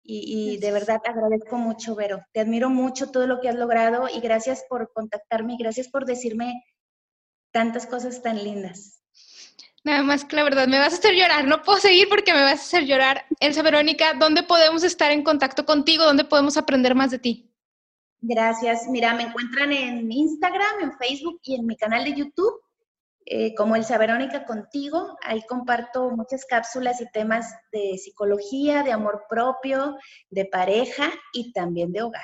y, 0.10 0.58
de 0.58 0.72
verdad 0.72 1.02
agradezco 1.06 1.58
mucho, 1.58 1.94
Vero. 1.96 2.22
Te 2.32 2.40
admiro 2.40 2.70
mucho 2.70 3.12
todo 3.12 3.28
lo 3.28 3.42
que 3.42 3.50
has 3.50 3.56
logrado 3.56 4.08
y 4.08 4.22
gracias 4.22 4.64
por 4.70 4.92
contactarme 4.94 5.56
y 5.56 5.58
gracias 5.58 5.90
por 5.90 6.06
decirme 6.06 6.64
tantas 7.52 7.86
cosas 7.86 8.22
tan 8.22 8.42
lindas. 8.42 9.02
Nada 9.84 10.04
más 10.04 10.24
que 10.26 10.36
la 10.36 10.44
verdad, 10.44 10.68
me 10.68 10.80
vas 10.80 10.94
a 10.94 10.98
hacer 10.98 11.14
llorar. 11.14 11.46
No 11.46 11.62
puedo 11.62 11.80
seguir 11.80 12.08
porque 12.10 12.34
me 12.34 12.42
vas 12.42 12.60
a 12.60 12.64
hacer 12.64 12.86
llorar. 12.86 13.26
Elsa 13.40 13.62
Verónica, 13.62 14.14
¿dónde 14.14 14.44
podemos 14.44 14.84
estar 14.84 15.12
en 15.12 15.24
contacto 15.24 15.66
contigo? 15.66 16.04
¿Dónde 16.04 16.24
podemos 16.24 16.58
aprender 16.58 16.96
más 16.96 17.12
de 17.12 17.20
ti? 17.20 17.54
Gracias. 18.22 18.88
Mira, 18.90 19.14
me 19.14 19.24
encuentran 19.24 19.72
en 19.72 20.12
Instagram, 20.12 20.82
en 20.82 20.98
Facebook 20.98 21.40
y 21.44 21.56
en 21.56 21.66
mi 21.66 21.76
canal 21.76 22.04
de 22.06 22.16
YouTube 22.16 22.62
eh, 23.30 23.54
como 23.56 23.76
Elsa 23.76 23.98
Verónica 23.98 24.46
contigo. 24.46 25.18
Ahí 25.22 25.42
comparto 25.50 26.12
muchas 26.12 26.46
cápsulas 26.46 27.02
y 27.02 27.12
temas 27.12 27.54
de 27.74 27.98
psicología, 27.98 28.84
de 28.84 28.94
amor 28.94 29.26
propio, 29.30 29.98
de 30.30 30.46
pareja 30.46 31.12
y 31.34 31.52
también 31.52 31.92
de 31.92 32.04
hogar. 32.04 32.24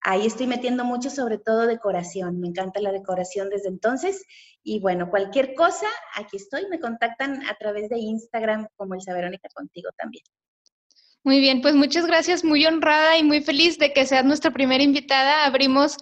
Ahí 0.00 0.24
estoy 0.26 0.46
metiendo 0.46 0.82
mucho, 0.86 1.10
sobre 1.10 1.36
todo 1.36 1.66
decoración. 1.66 2.40
Me 2.40 2.48
encanta 2.48 2.80
la 2.80 2.90
decoración 2.90 3.50
desde 3.50 3.68
entonces. 3.68 4.24
Y 4.62 4.80
bueno, 4.80 5.10
cualquier 5.10 5.54
cosa, 5.54 5.88
aquí 6.14 6.38
estoy. 6.38 6.68
Me 6.70 6.80
contactan 6.80 7.44
a 7.46 7.54
través 7.56 7.90
de 7.90 7.98
Instagram 7.98 8.68
como 8.76 8.94
Elsa 8.94 9.12
Verónica 9.12 9.48
contigo 9.54 9.90
también. 9.98 10.24
Muy 11.22 11.40
bien, 11.40 11.60
pues 11.60 11.74
muchas 11.74 12.06
gracias. 12.06 12.44
Muy 12.44 12.64
honrada 12.64 13.18
y 13.18 13.24
muy 13.24 13.42
feliz 13.42 13.78
de 13.78 13.92
que 13.92 14.06
seas 14.06 14.24
nuestra 14.24 14.50
primera 14.52 14.82
invitada. 14.82 15.44
Abrimos 15.44 15.98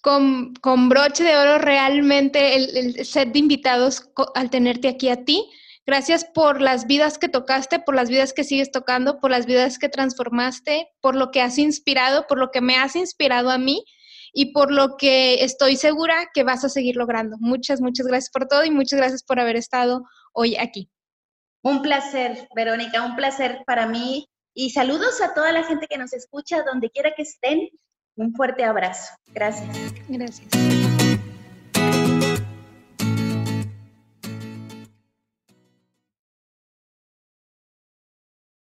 con, 0.00 0.88
broche 0.88 1.24
de 1.24 1.36
oro 1.36 1.58
realmente 1.58 2.56
el, 2.56 3.04
set 3.04 3.32
de 3.32 3.38
invitados 3.38 4.10
al 4.34 4.50
tenerte 4.50 4.88
aquí 4.88 5.08
a 5.08 5.24
ti. 5.24 5.48
Gracias 5.86 6.24
por 6.24 6.60
las 6.60 6.86
vidas 6.86 7.18
que 7.18 7.28
tocaste, 7.28 7.80
por 7.80 7.94
las 7.94 8.10
vidas 8.10 8.32
que 8.32 8.44
sigues 8.44 8.70
tocando, 8.70 9.18
por 9.18 9.30
las 9.30 9.46
vidas 9.46 9.78
que 9.78 9.88
transformaste, 9.88 10.88
por 11.00 11.16
lo 11.16 11.30
que 11.30 11.40
has 11.40 11.58
inspirado, 11.58 12.26
por 12.26 12.38
lo 12.38 12.50
que 12.50 12.60
me 12.60 12.76
has 12.76 12.96
inspirado 12.96 13.50
a 13.50 13.58
mí 13.58 13.84
y 14.32 14.52
por 14.52 14.70
lo 14.70 14.96
que 14.96 15.42
estoy 15.42 15.76
segura 15.76 16.30
que 16.32 16.44
vas 16.44 16.64
a 16.64 16.68
seguir 16.68 16.96
logrando. 16.96 17.36
Muchas, 17.40 17.80
muchas 17.80 18.06
gracias 18.06 18.30
por 18.30 18.46
todo 18.46 18.64
y 18.64 18.70
muchas 18.70 18.98
gracias 18.98 19.24
por 19.24 19.40
haber 19.40 19.56
estado 19.56 20.04
hoy 20.32 20.56
aquí. 20.56 20.88
Un 21.62 21.82
placer, 21.82 22.48
Verónica, 22.54 23.04
un 23.04 23.16
placer 23.16 23.62
para 23.66 23.86
mí. 23.86 24.28
Y 24.54 24.70
saludos 24.70 25.20
a 25.20 25.34
toda 25.34 25.52
la 25.52 25.64
gente 25.64 25.86
que 25.88 25.98
nos 25.98 26.12
escucha, 26.12 26.62
donde 26.62 26.90
quiera 26.90 27.12
que 27.16 27.22
estén. 27.22 27.68
Un 28.16 28.34
fuerte 28.34 28.64
abrazo. 28.64 29.14
Gracias. 29.32 29.68
Gracias. 30.08 30.89